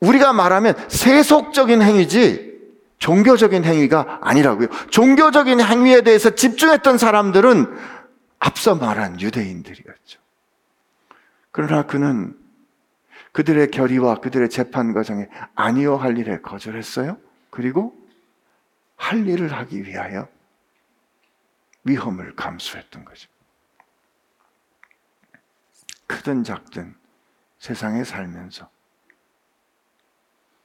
[0.00, 2.52] 우리가 말하면 세속적인 행위지.
[2.98, 4.68] 종교적인 행위가 아니라고요.
[4.90, 7.66] 종교적인 행위에 대해서 집중했던 사람들은
[8.38, 10.20] 앞서 말한 유대인들이었죠.
[11.50, 12.36] 그러나 그는
[13.32, 17.16] 그들의 결의와 그들의 재판 과정에 아니요 할 일에 거절했어요.
[17.50, 17.94] 그리고
[18.96, 20.28] 할 일을 하기 위하여
[21.84, 23.28] 위험을 감수했던 거죠.
[26.06, 26.94] 크든 작든
[27.58, 28.70] 세상에 살면서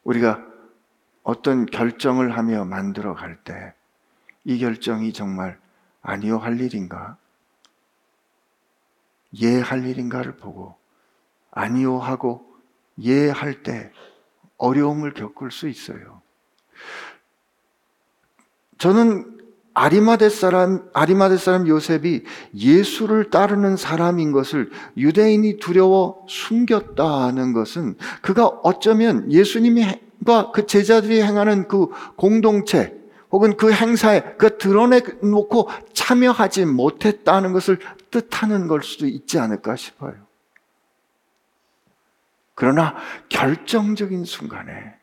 [0.04, 0.46] 우리가
[1.24, 3.74] 어떤 결정을 하며 만들어 갈 때
[4.46, 5.60] 이 결정이 정말
[6.02, 7.18] 아니요 할 일인가?
[9.42, 10.78] 예 할 일인가를 보고
[11.52, 12.46] 아니요 하고
[13.00, 13.92] 예 할 때
[14.58, 16.22] 어려움을 겪을 수 있어요.
[18.78, 19.37] 저는
[19.78, 22.24] 아리마대 사람, 아리마대 사람 요셉이
[22.56, 31.90] 예수를 따르는 사람인 것을 유대인이 두려워 숨겼다는 것은 그가 어쩌면 예수님과 그 제자들이 행하는 그
[32.16, 32.98] 공동체
[33.32, 37.78] 혹은 그 행사에 그 드러내놓고 참여하지 못했다는 것을
[38.10, 40.16] 뜻하는 걸 수도 있지 않을까 싶어요.
[42.56, 42.96] 그러나
[43.30, 44.96] 결정적인 순간에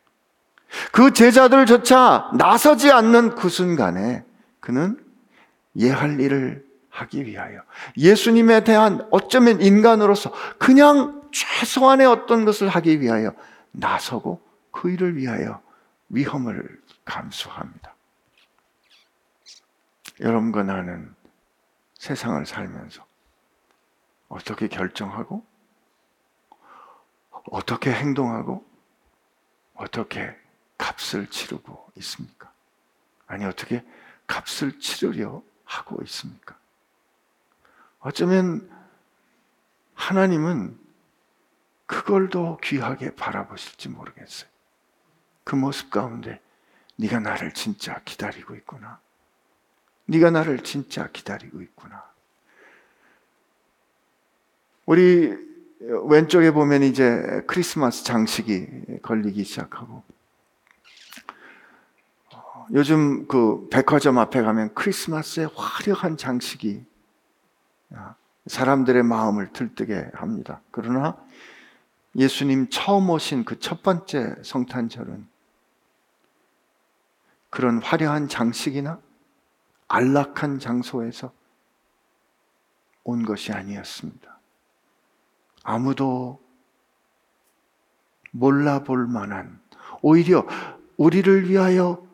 [0.91, 4.25] 그 제자들조차 나서지 않는 그 순간에
[4.65, 4.99] 그는
[5.77, 7.61] 예할 일을 하기 위하여
[7.97, 13.35] 예수님에 대한 어쩌면 인간으로서 그냥 최소한의 어떤 것을 하기 위하여
[13.71, 15.61] 나서고 그 일을 위하여
[16.09, 17.93] 위험을 감수합니다.
[20.19, 21.13] 여러분과 나는
[21.99, 23.05] 세상을 살면서
[24.29, 25.45] 어떻게 결정하고
[27.51, 28.65] 어떻게 행동하고
[29.75, 30.35] 어떻게
[30.79, 32.51] 값을 치르고 있습니까?
[33.27, 33.83] 아니 어떻게
[34.27, 36.57] 값을 치르려 하고 있습니까?
[37.99, 38.69] 어쩌면
[39.93, 40.77] 하나님은
[41.85, 44.49] 그걸 더 귀하게 바라보실지 모르겠어요.
[45.43, 46.41] 그 모습 가운데
[46.97, 48.99] 네가 나를 진짜 기다리고 있구나.
[50.05, 52.03] 네가 나를 진짜 기다리고 있구나.
[54.85, 55.35] 우리
[55.79, 60.03] 왼쪽에 보면 이제 크리스마스 장식이 걸리기 시작하고
[62.73, 66.85] 요즘 그 백화점 앞에 가면 크리스마스의 화려한 장식이
[68.47, 70.61] 사람들의 마음을 들뜨게 합니다.
[70.71, 71.17] 그러나
[72.15, 75.27] 예수님 처음 오신 그 첫 번째 성탄절은
[77.49, 78.99] 그런 화려한 장식이나
[79.87, 81.31] 안락한 장소에서
[83.03, 84.39] 온 것이 아니었습니다.
[85.63, 86.41] 아무도
[88.31, 89.61] 몰라볼 만한
[90.01, 90.45] 오히려
[90.97, 92.04] 우리를 위하여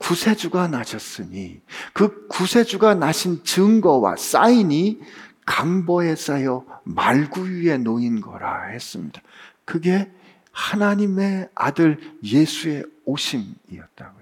[0.00, 1.60] 구세주가 나셨으니
[1.92, 5.00] 그 구세주가 나신 증거와 사인이
[5.46, 9.20] 강보에 쌓여 말구 위에 놓인 거라 했습니다.
[9.64, 10.10] 그게
[10.52, 14.20] 하나님의 아들 예수의 오심이었다고요.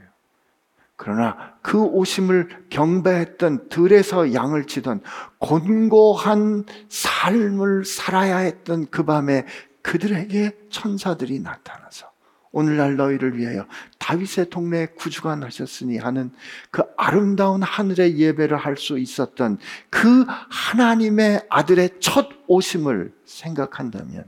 [0.96, 5.00] 그러나 그 오심을 경배했던 들에서 양을 치던
[5.38, 9.46] 곤고한 삶을 살아야 했던 그 밤에
[9.82, 12.10] 그들에게 천사들이 나타나서
[12.52, 13.66] 오늘날 너희를 위하여
[13.98, 16.30] 다윗의 동네에 구주가 나셨으니 하는
[16.70, 19.58] 그 아름다운 하늘의 예배를 할 수 있었던
[19.90, 24.24] 그 하나님의 아들의 첫 오심을 생각한다면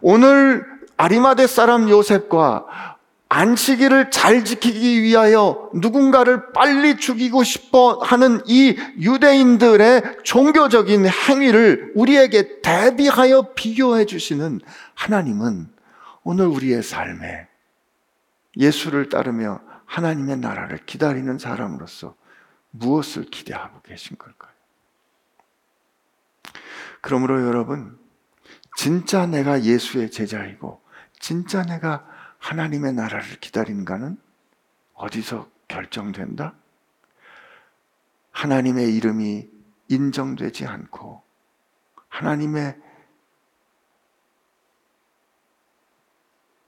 [0.00, 0.64] 오늘
[0.96, 2.96] 아리마대 사람 요셉과
[3.28, 13.52] 안식일을 잘 지키기 위하여 누군가를 빨리 죽이고 싶어 하는 이 유대인들의 종교적인 행위를 우리에게 대비하여
[13.54, 14.60] 비교해 주시는
[14.94, 15.71] 하나님은
[16.24, 17.48] 오늘 우리의 삶에
[18.56, 22.16] 예수를 따르며 하나님의 나라를 기다리는 사람으로서
[22.70, 24.52] 무엇을 기대하고 계신 걸까요?
[27.00, 27.98] 그러므로 여러분,
[28.76, 30.80] 진짜 내가 예수의 제자이고,
[31.18, 32.06] 진짜 내가
[32.38, 34.16] 하나님의 나라를 기다리는가는
[34.94, 36.54] 어디서 결정된다?
[38.30, 39.50] 하나님의 이름이
[39.88, 41.22] 인정되지 않고,
[42.08, 42.80] 하나님의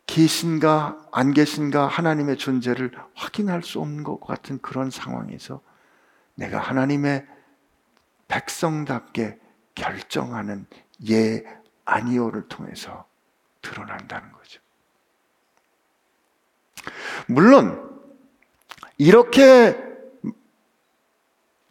[0.06, 5.60] 계신가 안 계신가 하나님의 존재를 확인할 수 없는 것 같은 그런 상황에서
[6.34, 7.26] 내가 하나님의
[8.28, 9.38] 백성답게
[9.74, 10.66] 결정하는
[11.08, 11.44] 예
[11.84, 13.06] 아니오를 통해서
[13.62, 14.60] 드러난다는 거죠.
[17.26, 18.02] 물론
[18.98, 19.78] 이렇게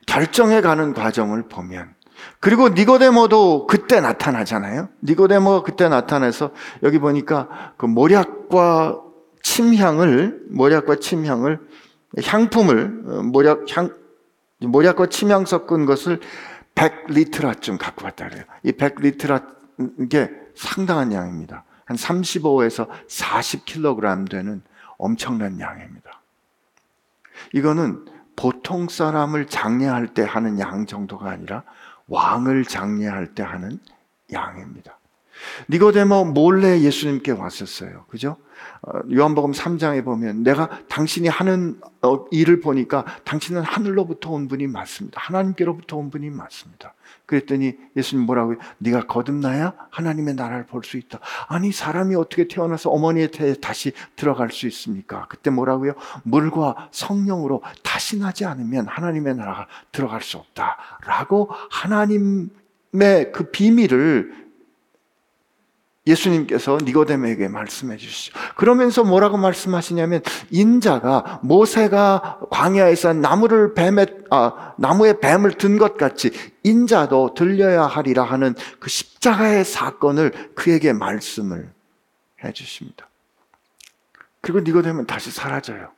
[0.05, 1.95] 결정해 가는 과정을 보면
[2.39, 4.89] 그리고 니고데모도 그때 나타나잖아요.
[5.03, 6.51] 니고데모가 그때 나타나서
[6.83, 9.01] 여기 보니까 그 모략과
[9.41, 11.59] 침향을 모략과 침향을
[12.23, 13.93] 향품을 어, 모략 향
[14.59, 16.19] 모략과 침향 섞은 것을
[16.75, 18.43] 100리트라쯤 갖고 왔다 그래요.
[18.63, 19.45] 이 100리트라
[19.99, 21.65] 이게 상당한 양입니다.
[21.85, 24.61] 한 35에서 40kg 되는
[24.97, 26.21] 엄청난 양입니다.
[27.53, 28.05] 이거는
[28.35, 31.63] 보통 사람을 장례할 때 하는 양 정도가 아니라
[32.07, 33.79] 왕을 장례할 때 하는
[34.31, 34.99] 양입니다.
[35.69, 38.05] 니고데모 몰래 예수님께 왔었어요.
[38.09, 38.37] 그죠?
[38.81, 45.19] 어, 요한복음 3장에 보면 내가 당신이 하는 어, 일을 보니까 당신은 하늘로부터 온 분이 맞습니다.
[45.21, 46.93] 하나님께로부터 온 분이 맞습니다.
[47.25, 48.57] 그랬더니 예수님 뭐라고요?
[48.79, 51.19] 네가 거듭나야 하나님의 나라를 볼 수 있다.
[51.47, 55.25] 아니 사람이 어떻게 태어나서 어머니의 태에 다시 들어갈 수 있습니까?
[55.29, 55.93] 그때 뭐라고요?
[56.23, 64.42] 물과 성령으로 다시 나지 않으면 하나님의 나라가 들어갈 수 없다라고 하나님의 그 비밀을
[66.05, 68.37] 예수님께서 니고데모에게 말씀해 주시죠.
[68.57, 76.31] 그러면서 뭐라고 말씀하시냐면 인자가 모세가 광야에서 나무를 뱀에 아, 나무에 뱀을 든 것 같이
[76.63, 81.71] 인자도 들려야 하리라 하는 그 십자가의 사건을 그에게 말씀을
[82.43, 83.07] 해 주십니다.
[84.41, 85.89] 그리고 니고데모는 다시 사라져요.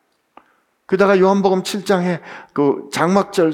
[0.86, 2.22] 그다가 요한복음 7장에
[2.54, 3.52] 그 장막절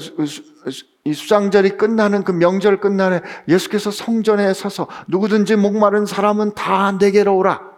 [1.04, 7.72] 이 수장절이 끝나는 그 명절 끝나는 예수께서 성전에 서서 누구든지 목마른 사람은 다 내게로 오라.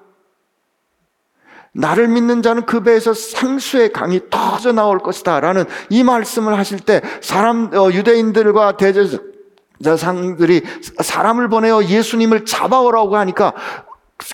[1.73, 5.41] 나를 믿는 자는 그 배에서 상수의 강이 터져 나올 것이다.
[5.41, 10.63] 라는 이 말씀을 하실 때 사람, 어, 유대인들과 대제사상들이
[11.03, 13.55] 사람을 보내어 예수님을 잡아오라고 하니까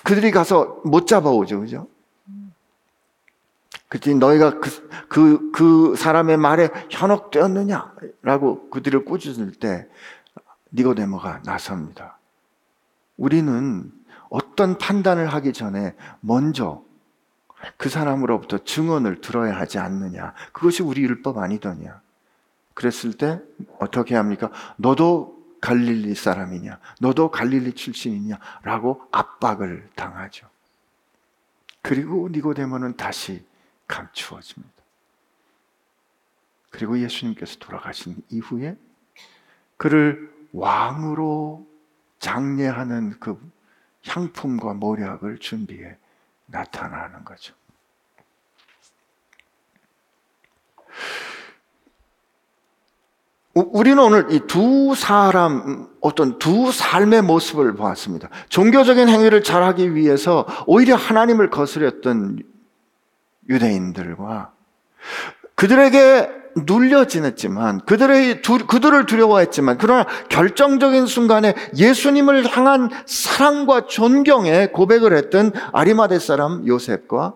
[0.03, 1.61] 그들이 가서 못 잡아오죠.
[1.61, 1.87] 그죠?
[3.91, 7.93] 그랬더니 너희가 그, 그, 그 사람의 말에 현혹되었느냐?
[8.21, 9.85] 라고 그들을 꾸짖을 때
[10.71, 12.17] 니고데모가 나섭니다.
[13.17, 13.91] 우리는
[14.29, 16.81] 어떤 판단을 하기 전에 먼저
[17.75, 20.35] 그 사람으로부터 증언을 들어야 하지 않느냐.
[20.53, 21.99] 그것이 우리 율법 아니더냐.
[22.73, 23.41] 그랬을 때
[23.77, 24.51] 어떻게 합니까?
[24.77, 26.79] 너도 갈릴리 사람이냐?
[27.01, 28.39] 너도 갈릴리 출신이냐?
[28.63, 30.47] 라고 압박을 당하죠.
[31.81, 33.50] 그리고 니고데모는 다시
[33.91, 34.71] 감추어집니다.
[36.71, 38.77] 그리고 예수님께서 돌아가신 이후에
[39.77, 41.67] 그를 왕으로
[42.19, 43.37] 장례하는 그
[44.07, 45.97] 향품과 모략을 준비해
[46.47, 47.53] 나타나는 거죠.
[53.53, 58.29] 우리는 오늘 이 두 사람, 어떤 두 삶의 모습을 보았습니다.
[58.47, 62.43] 종교적인 행위를 잘하기 위해서 오히려 하나님을 거스렸던
[63.51, 64.51] 유대인들과
[65.55, 75.51] 그들에게 눌려 지냈지만 그들의 그들을 두려워했지만 그러나 결정적인 순간에 예수님을 향한 사랑과 존경에 고백을 했던
[75.71, 77.33] 아리마대 사람 요셉과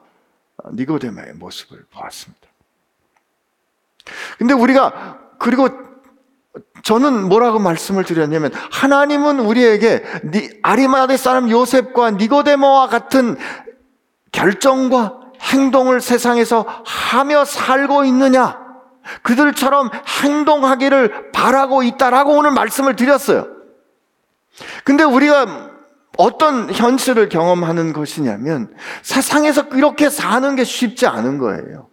[0.74, 2.48] 니고데마의 모습을 보았습니다.
[4.38, 5.70] 근데 우리가 그리고
[6.84, 10.04] 저는 뭐라고 말씀을 드렸냐면 하나님은 우리에게
[10.62, 13.38] 아리마대 사람 요셉과 니고데모와 같은
[14.32, 18.60] 결정과 행동을 세상에서 하며 살고 있느냐?
[19.22, 19.92] 그들처럼
[20.24, 23.48] 행동하기를 바라고 있다라고 오늘 말씀을 드렸어요.
[24.84, 25.72] 근데 우리가
[26.18, 31.90] 어떤 현실을 경험하는 것이냐면 세상에서 이렇게 사는 게 쉽지 않은 거예요.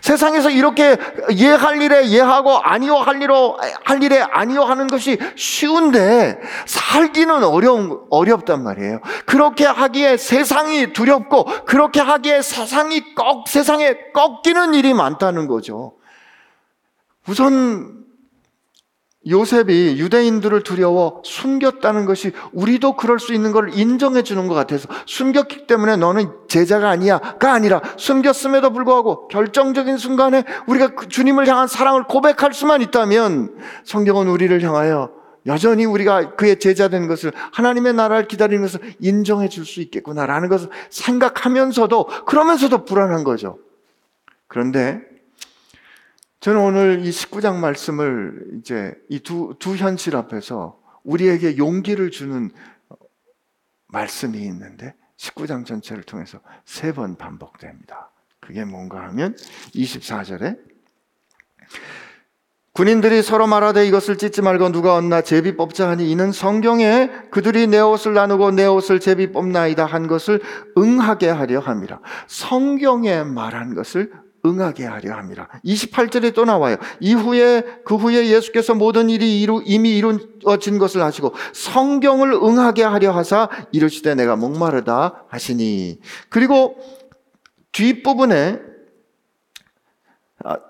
[0.00, 0.96] 세상에서 이렇게
[1.36, 8.62] 예할 일에 예하고 아니요 할 일로 할 일에 아니요 하는 것이 쉬운데 살기는 어려운 어렵단
[8.62, 9.00] 말이에요.
[9.26, 15.94] 그렇게 하기에 세상이 두렵고 그렇게 하기에 세상이 꺾 세상에 꺾이는 일이 많다는 거죠.
[17.26, 18.01] 우선
[19.28, 25.66] 요셉이 유대인들을 두려워 숨겼다는 것이 우리도 그럴 수 있는 걸 인정해 주는 것 같아서 숨겼기
[25.66, 32.52] 때문에 너는 제자가 아니야가 아니라 숨겼음에도 불구하고 결정적인 순간에 우리가 그 주님을 향한 사랑을 고백할
[32.52, 33.54] 수만 있다면
[33.84, 35.12] 성경은 우리를 향하여
[35.46, 40.68] 여전히 우리가 그의 제자 된 것을 하나님의 나라를 기다리는 것을 인정해 줄 수 있겠구나라는 것을
[40.90, 43.58] 생각하면서도 그러면서도 불안한 거죠.
[44.48, 45.11] 그런데
[46.42, 52.50] 저는 오늘 이 19장 말씀을 이제 이 두, 두 현실 앞에서 우리에게 용기를 주는
[53.86, 58.10] 말씀이 있는데 19장 전체를 통해서 세 번 반복됩니다.
[58.40, 59.36] 그게 뭔가 하면
[59.76, 60.58] 24절에
[62.72, 67.78] 군인들이 서로 말하되 이것을 찢지 말고 누가 얻나 제비 뽑자 하니 이는 성경에 그들이 내
[67.78, 70.42] 옷을 나누고 내 옷을 제비 뽑나이다 한 것을
[70.76, 72.00] 응하게 하려 함이라.
[72.26, 74.10] 성경에 말한 것을
[74.44, 75.48] 응하게 하려 함이라.
[75.64, 76.76] 28절에 또 나와요.
[77.00, 83.48] 이후에 그 후에 예수께서 모든 일이 이루, 이미 이루어진 것을 하시고 성경을 응하게 하려 하사
[83.70, 86.00] 이르시되 내가 목마르다 하시니.
[86.28, 86.76] 그리고
[87.70, 88.71] 뒷부분에 아,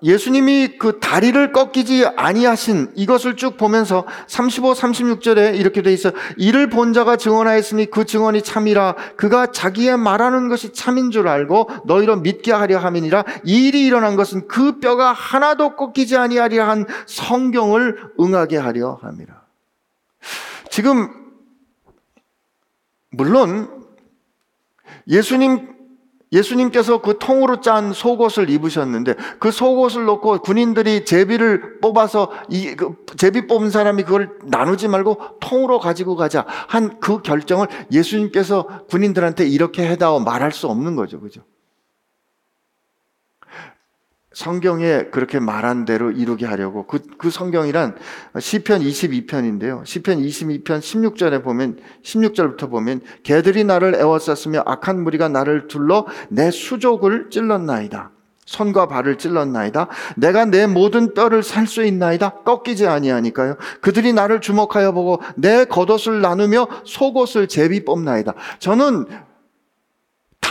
[0.02, 6.12] 예수님이 그 다리를 꺾이지 아니하신 이것을 쭉 보면서 35, 36절에 이렇게 돼 있어.
[6.36, 8.96] 이를 본 자가 증언하였으니 그 증언이 참이라.
[9.16, 13.24] 그가 자기의 말하는 것이 참인 줄 알고 너희로 믿게 하려 함이니라.
[13.44, 19.42] 이 일이 일어난 것은 그 뼈가 하나도 꺾이지 아니하리라 한 성경을 응하게 하려 함이라.
[20.70, 21.10] 지금
[23.10, 23.68] 물론
[25.08, 25.71] 예수님
[26.33, 33.47] 예수님께서 그 통으로 짠 속옷을 입으셨는데 그 속옷을 놓고 군인들이 제비를 뽑아서 이 그 제비
[33.47, 40.20] 뽑은 사람이 그걸 나누지 말고 통으로 가지고 가자 한 그 결정을 예수님께서 군인들한테 이렇게 해다오
[40.20, 41.20] 말할 수 없는 거죠.
[41.20, 41.43] 그죠?
[44.35, 47.97] 성경에 그렇게 말한 대로 이루게 하려고 그, 그 성경이란
[48.39, 49.85] 시편 22편인데요.
[49.85, 57.30] 시편 22편 16절에 보면 16절부터 보면 개들이 나를 애워쌌으며 악한 무리가 나를 둘러 내 수족을
[57.30, 58.11] 찔렀나이다.
[58.45, 59.89] 손과 발을 찔렀나이다.
[60.16, 62.43] 내가 내 모든 뼈를 살 수 있나이다.
[62.45, 63.57] 꺾이지 아니하니까요.
[63.80, 68.35] 그들이 나를 주목하여 보고 내 겉옷을 나누며 속옷을 제비 뽑나이다.
[68.59, 69.07] 저는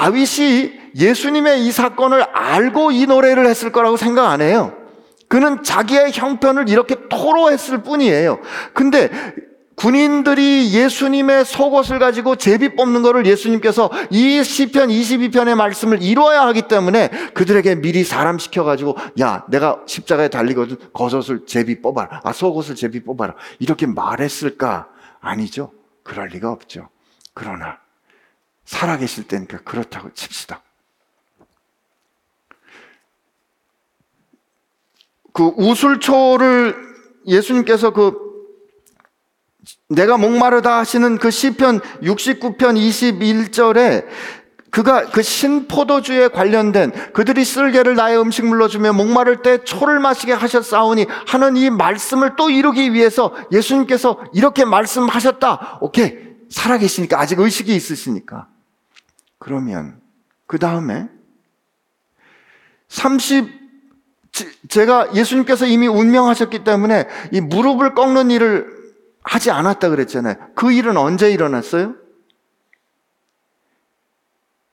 [0.02, 4.76] 다윗이 예수님의 이 사건을 알고 이 노래를 했을 거라고 생각 안 해요.
[5.28, 8.40] 그는 자기의 형편을 이렇게 토로했을 뿐이에요.
[8.74, 9.12] 근데
[9.76, 17.10] 군인들이 예수님의 속옷을 가지고 제비 뽑는 것을 예수님께서 이 시편 22편의 말씀을 이루어야 하기 때문에
[17.36, 20.78] 그들에게 미리 사람 시켜가지고 야 내가 십자가에 달리거든.
[20.94, 22.22] 겉옷을 제비 뽑아라.
[22.24, 23.36] 아 속옷을 제비 뽑아라.
[23.60, 24.88] 이렇게 말했을까?
[25.20, 25.72] 아니죠.
[26.04, 26.90] 그럴 리가 없죠.
[27.36, 27.78] 그러나
[28.72, 30.62] 살아계실 때니까 그렇다고 칩시다.
[35.34, 36.76] 그 우술초를
[37.28, 38.18] 예수님께서 그
[39.90, 44.08] 내가 목마르다 하시는 그 시편 69편 21절에
[44.70, 51.58] 그가 그 신포도주에 관련된 그들이 쓸개를 나의 음식물로 주며 목마를 때 초를 마시게 하셨사오니 하는
[51.58, 55.80] 이 말씀을 또 이루기 위해서 예수님께서 이렇게 말씀하셨다.
[55.82, 56.32] 오케이.
[56.50, 58.51] 살아계시니까 아직 의식이 있으시니까.
[59.42, 60.00] 그러면
[60.46, 61.10] 그 다음에
[62.90, 63.50] 30
[64.70, 68.68] 제가 예수님께서 이미 운명하셨기 때문에 이 무릎을 꺾는 일을
[69.24, 70.36] 하지 않았다 그랬잖아요.
[70.54, 71.96] 그 일은 언제 일어났어요?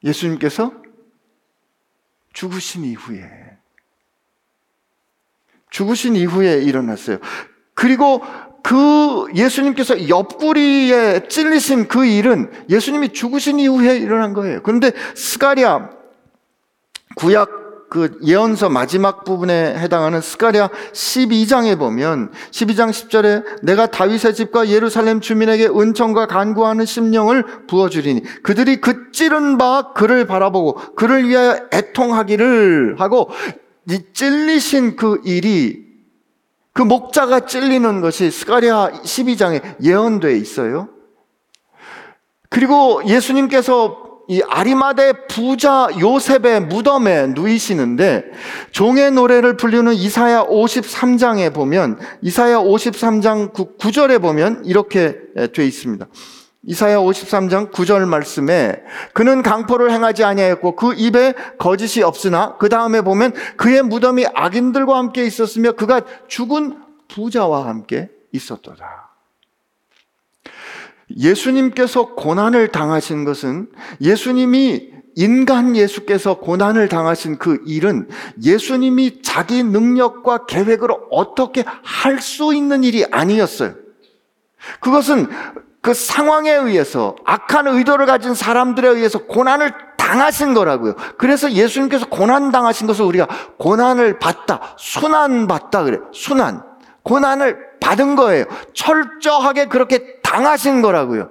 [0.05, 0.75] 예수님께서
[2.35, 3.57] 죽으신 이후에
[5.71, 7.21] 죽으신 이후에 일어났어요.
[7.73, 8.23] 그리고
[8.63, 14.61] 그 예수님께서 옆구리에 찔리신 그 일은 예수님이 죽으신 이후에 일어난 거예요.
[14.63, 15.91] 그런데 스가리아
[17.17, 25.21] 구약 그 예언서 마지막 부분에 해당하는 스가랴 12장에 보면 12장 10절에 내가 다윗의 집과 예루살렘
[25.21, 32.97] 주민에게 은총과 간구하는 심령을 부어 주리니 그들이 그 찌른 바 그를 바라보고 그를 위하여 애통하기를
[32.99, 33.31] 하고
[33.89, 35.88] 이 찔리신 그 일이
[36.79, 40.89] 그 목자가 찔리는 것이 스가랴 12장에 예언되어 있어요.
[42.49, 48.26] 그리고 예수님께서 이 아리마대 부자 요셉의 무덤에 누이시는데
[48.70, 55.16] 종의 노래를 불리는 이사야 53장에 보면 이사야 53장 9, 절에 보면 이렇게
[55.53, 56.07] 돼 있습니다.
[56.65, 58.83] 이사야 53장 9절 말씀에
[59.13, 65.25] 그는 강포를 행하지 아니하였고 그 입에 거짓이 없으나 그 다음에 보면 그의 무덤이 악인들과 함께
[65.25, 66.79] 있었으며 그가 죽은
[67.09, 69.09] 부자와 함께 있었도다.
[71.17, 78.09] 예수님께서 고난을 당하신 것은 예수님이 인간 예수께서 고난을 당하신 그 일은
[78.43, 83.75] 예수님이 자기 능력과 계획으로 어떻게 할 수 있는 일이 아니었어요.
[84.81, 85.29] 그것은
[85.81, 90.95] 그 상황에 의해서 악한 의도를 가진 사람들에 의해서 고난을 당하신 거라고요.
[91.18, 93.26] 그래서 예수님께서 고난 당하신 것을 우리가
[93.59, 95.99] 고난을 받다, 순환 받다 그래.
[96.12, 96.62] 순환.
[97.03, 98.45] 고난을 받은 거예요.
[98.74, 101.31] 철저하게 그렇게 당하신 거라고요.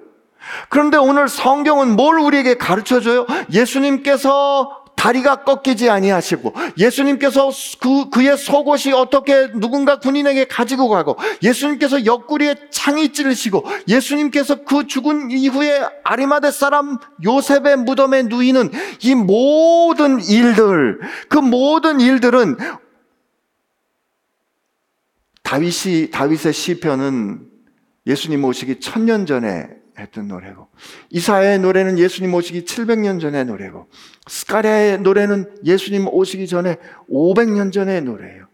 [0.69, 3.25] 그런데 오늘 성경은 뭘 우리에게 가르쳐 줘요?
[3.51, 12.55] 예수님께서 다리가 꺾이지 아니하시고 예수님께서 그 그의 속옷이 어떻게 누군가 군인에게 가지고 가고 예수님께서 옆구리에
[12.71, 18.71] 창이 찌르시고 예수님께서 그 죽은 이후에 아리마대 사람 요셉의 무덤에 누이는
[19.03, 22.57] 이 모든 일들 그 모든 일들은
[25.43, 27.47] 다윗이 다윗의 시편은
[28.07, 29.69] 예수님 오시기 천년 전에
[29.99, 30.67] 했던 노래고
[31.09, 33.87] 이사야의 노래는 예수님 오시기 700년 전의 노래고
[34.27, 36.77] 스가랴의 노래는 예수님 오시기 전에
[37.09, 38.47] 500년 전의 노래예요.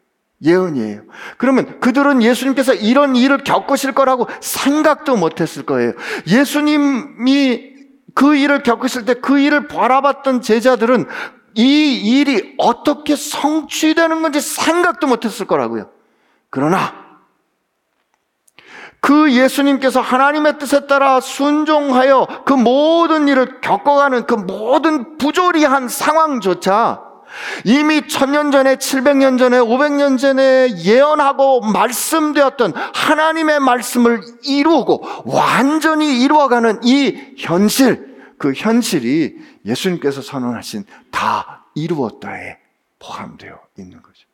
[0.44, 1.04] 예언이에요.
[1.38, 5.94] 그러면 그들은 예수님께서 이런 일을 겪으실 거라고 생각도 못 했을 거예요.
[6.28, 7.74] 예수님이
[8.14, 11.06] 그 일을 겪으실 때 그 일을 바라봤던 제자들은
[11.56, 15.90] 이 일이 어떻게 성취되는 건지 생각도 못 했을 거라고요.
[16.50, 17.03] 그러나
[19.04, 27.02] 그 예수님께서 하나님의 뜻에 따라 순종하여 그 모든 일을 겪어가는 그 모든 부조리한 상황조차
[27.66, 37.36] 이미 천년 전에, 700년 전에, 500년 전에 예언하고 말씀되었던 하나님의 말씀을 이루고 완전히 이루어가는 이
[37.38, 39.36] 현실, 그 현실이
[39.66, 42.58] 예수님께서 선언하신 다 이루었다에
[43.00, 44.28] 포함되어 있는 거죠.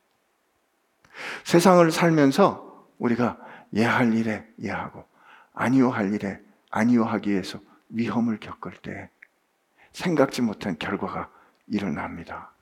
[1.42, 3.36] 세상을 살면서 우리가
[3.74, 5.06] 예할 일에 예하고
[5.52, 6.40] 아니요 할 일에
[6.70, 7.60] 아니요 하기 위해서
[7.90, 9.10] 위험을 겪을 때
[9.92, 11.30] 생각지 못한 결과가
[11.66, 12.52] 일어납니다.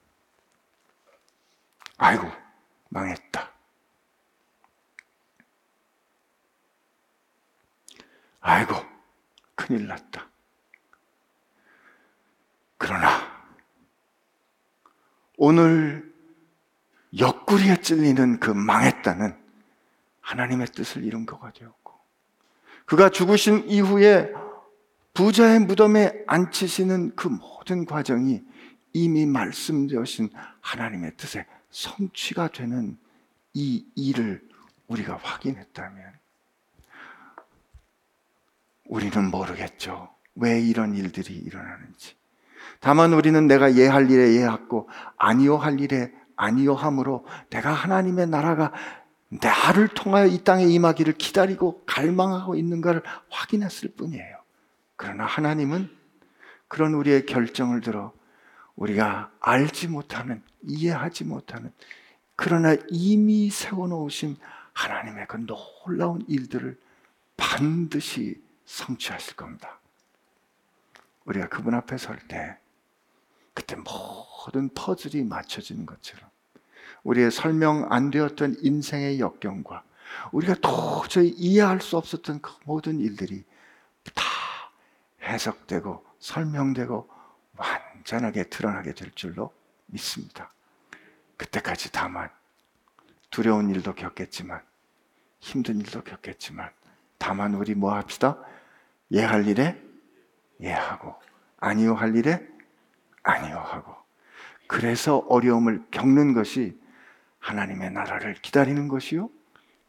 [1.96, 2.30] 아이고,
[2.90, 3.50] 망했다.
[8.40, 8.74] 아이고,
[9.54, 10.26] 큰일 났다.
[12.78, 13.08] 그러나,
[15.36, 16.14] 오늘
[17.18, 19.47] 옆구리에 찔리는 그 망했다는
[20.28, 21.94] 하나님의 뜻을 이룬 거가 되었고
[22.84, 24.30] 그가 죽으신 이후에
[25.14, 28.42] 부자의 무덤에 앉히시는 그 모든 과정이
[28.92, 32.98] 이미 말씀되신 하나님의 뜻의 성취가 되는
[33.54, 34.46] 이 일을
[34.86, 36.12] 우리가 확인했다면
[38.84, 40.10] 우리는 모르겠죠.
[40.34, 42.16] 왜 이런 일들이 일어나는지.
[42.80, 48.72] 다만 우리는 내가 예할 일에 예하고 아니요 할 일에 아니요 함으로 내가 하나님의 나라가
[49.28, 54.38] 나를 통하여 이 땅에 임하기를 기다리고 갈망하고 있는가를 확인했을 뿐이에요.
[54.96, 55.90] 그러나 하나님은
[56.66, 58.12] 그런 우리의 결정을 들어
[58.76, 61.72] 우리가 알지 못하는, 이해하지 못하는,
[62.36, 64.36] 그러나 이미 세워놓으신
[64.72, 66.78] 하나님의 그 놀라운 일들을
[67.36, 69.80] 반드시 성취하실 겁니다.
[71.24, 72.56] 우리가 그분 앞에 설 때,
[73.52, 76.30] 그때 모든 퍼즐이 맞춰지는 것처럼
[77.08, 79.82] 우리의 설명 안 되었던 인생의 역경과
[80.30, 83.44] 우리가 도저히 이해할 수 없었던 그 모든 일들이
[84.14, 84.24] 다
[85.22, 87.08] 해석되고 설명되고
[87.56, 89.54] 완전하게 드러나게 될 줄로
[89.86, 90.52] 믿습니다.
[91.38, 92.28] 그때까지 다만
[93.30, 94.60] 두려운 일도 겪겠지만
[95.40, 96.70] 힘든 일도 겪겠지만
[97.16, 98.38] 다만 우리 뭐 합시다?
[99.12, 99.82] 예할 일에
[100.60, 101.14] 예하고
[101.56, 102.46] 아니요 할 일에
[103.22, 103.94] 아니요 하고
[104.66, 106.77] 그래서 어려움을 겪는 것이
[107.48, 109.30] 하나님의 나라를 기다리는 것이요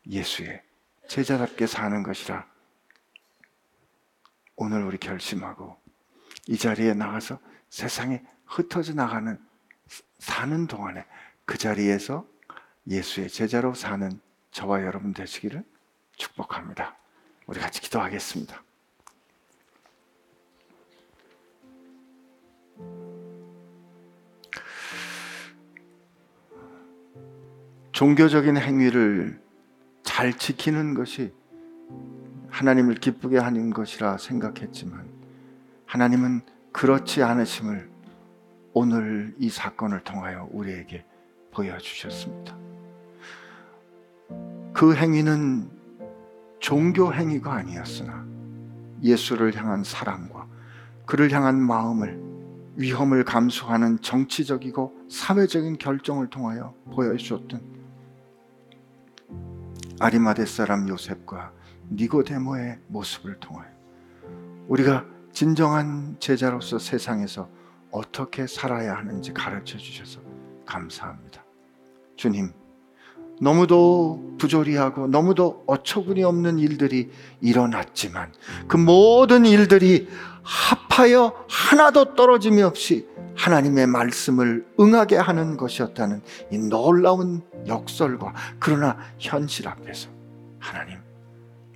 [0.07, 0.63] 예수의
[1.09, 2.47] 제자답게 사는 것이라
[4.55, 5.77] 오늘 우리 결심하고
[6.47, 7.39] 이 자리에 나가서
[7.69, 9.37] 세상에 흩어져 나가는
[10.19, 11.05] 사는 동안에
[11.45, 12.25] 그 자리에서
[12.87, 14.19] 예수의 제자로 사는
[14.51, 15.63] 저와 여러분 되시기를
[16.15, 16.95] 축복합니다.
[17.45, 18.63] 우리 같이 기도하겠습니다.
[27.99, 29.41] 종교적인 행위를
[30.03, 31.33] 잘 지키는 것이
[32.47, 35.05] 하나님을 기쁘게 하는 것이라 생각했지만
[35.85, 36.39] 하나님은
[36.71, 37.89] 그렇지 않으심을
[38.71, 41.03] 오늘 이 사건을 통하여 우리에게
[41.51, 42.55] 보여주셨습니다.
[44.71, 45.69] 그 행위는
[46.61, 48.25] 종교 행위가 아니었으나
[49.03, 50.47] 예수를 향한 사랑과
[51.05, 52.17] 그를 향한 마음을
[52.77, 57.78] 위험을 감수하는 정치적이고 사회적인 결정을 통하여 보여주었던
[59.99, 61.51] 아리마대 사람 요셉과
[61.91, 63.69] 니고데모의 모습을 통하여
[64.67, 67.49] 우리가 진정한 제자로서 세상에서
[67.91, 70.21] 어떻게 살아야 하는지 가르쳐 주셔서
[70.65, 71.43] 감사합니다.
[72.15, 72.53] 주님,
[73.41, 77.09] 너무도 부조리하고 너무도 어처구니 없는 일들이
[77.41, 78.31] 일어났지만
[78.67, 80.07] 그 모든 일들이
[80.43, 86.21] 합하여 하나도 떨어짐이 없이 하나님의 말씀을 응하게 하는 것이었다는
[86.51, 90.09] 이 놀라운 역설과 그러나 현실 앞에서
[90.59, 90.97] 하나님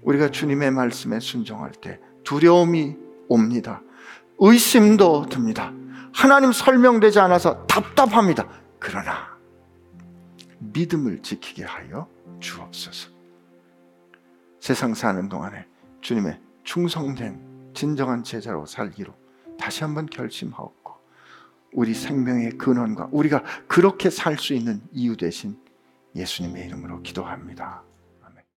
[0.03, 2.97] 우리가 주님의 말씀에 순종할 때 두려움이
[3.29, 3.81] 옵니다.
[4.39, 5.71] 의심도 듭니다.
[6.13, 8.47] 하나님 설명되지 않아서 답답합니다.
[8.79, 9.37] 그러나
[10.59, 12.07] 믿음을 지키게 하여
[12.39, 13.09] 주옵소서.
[14.59, 15.65] 세상 사는 동안에
[16.01, 19.13] 주님의 충성된 진정한 제자로 살기로
[19.59, 20.93] 다시 한번 결심하옵고
[21.73, 25.57] 우리 생명의 근원과 우리가 그렇게 살 수 있는 이유 되신
[26.15, 27.83] 예수님의 이름으로 기도합니다.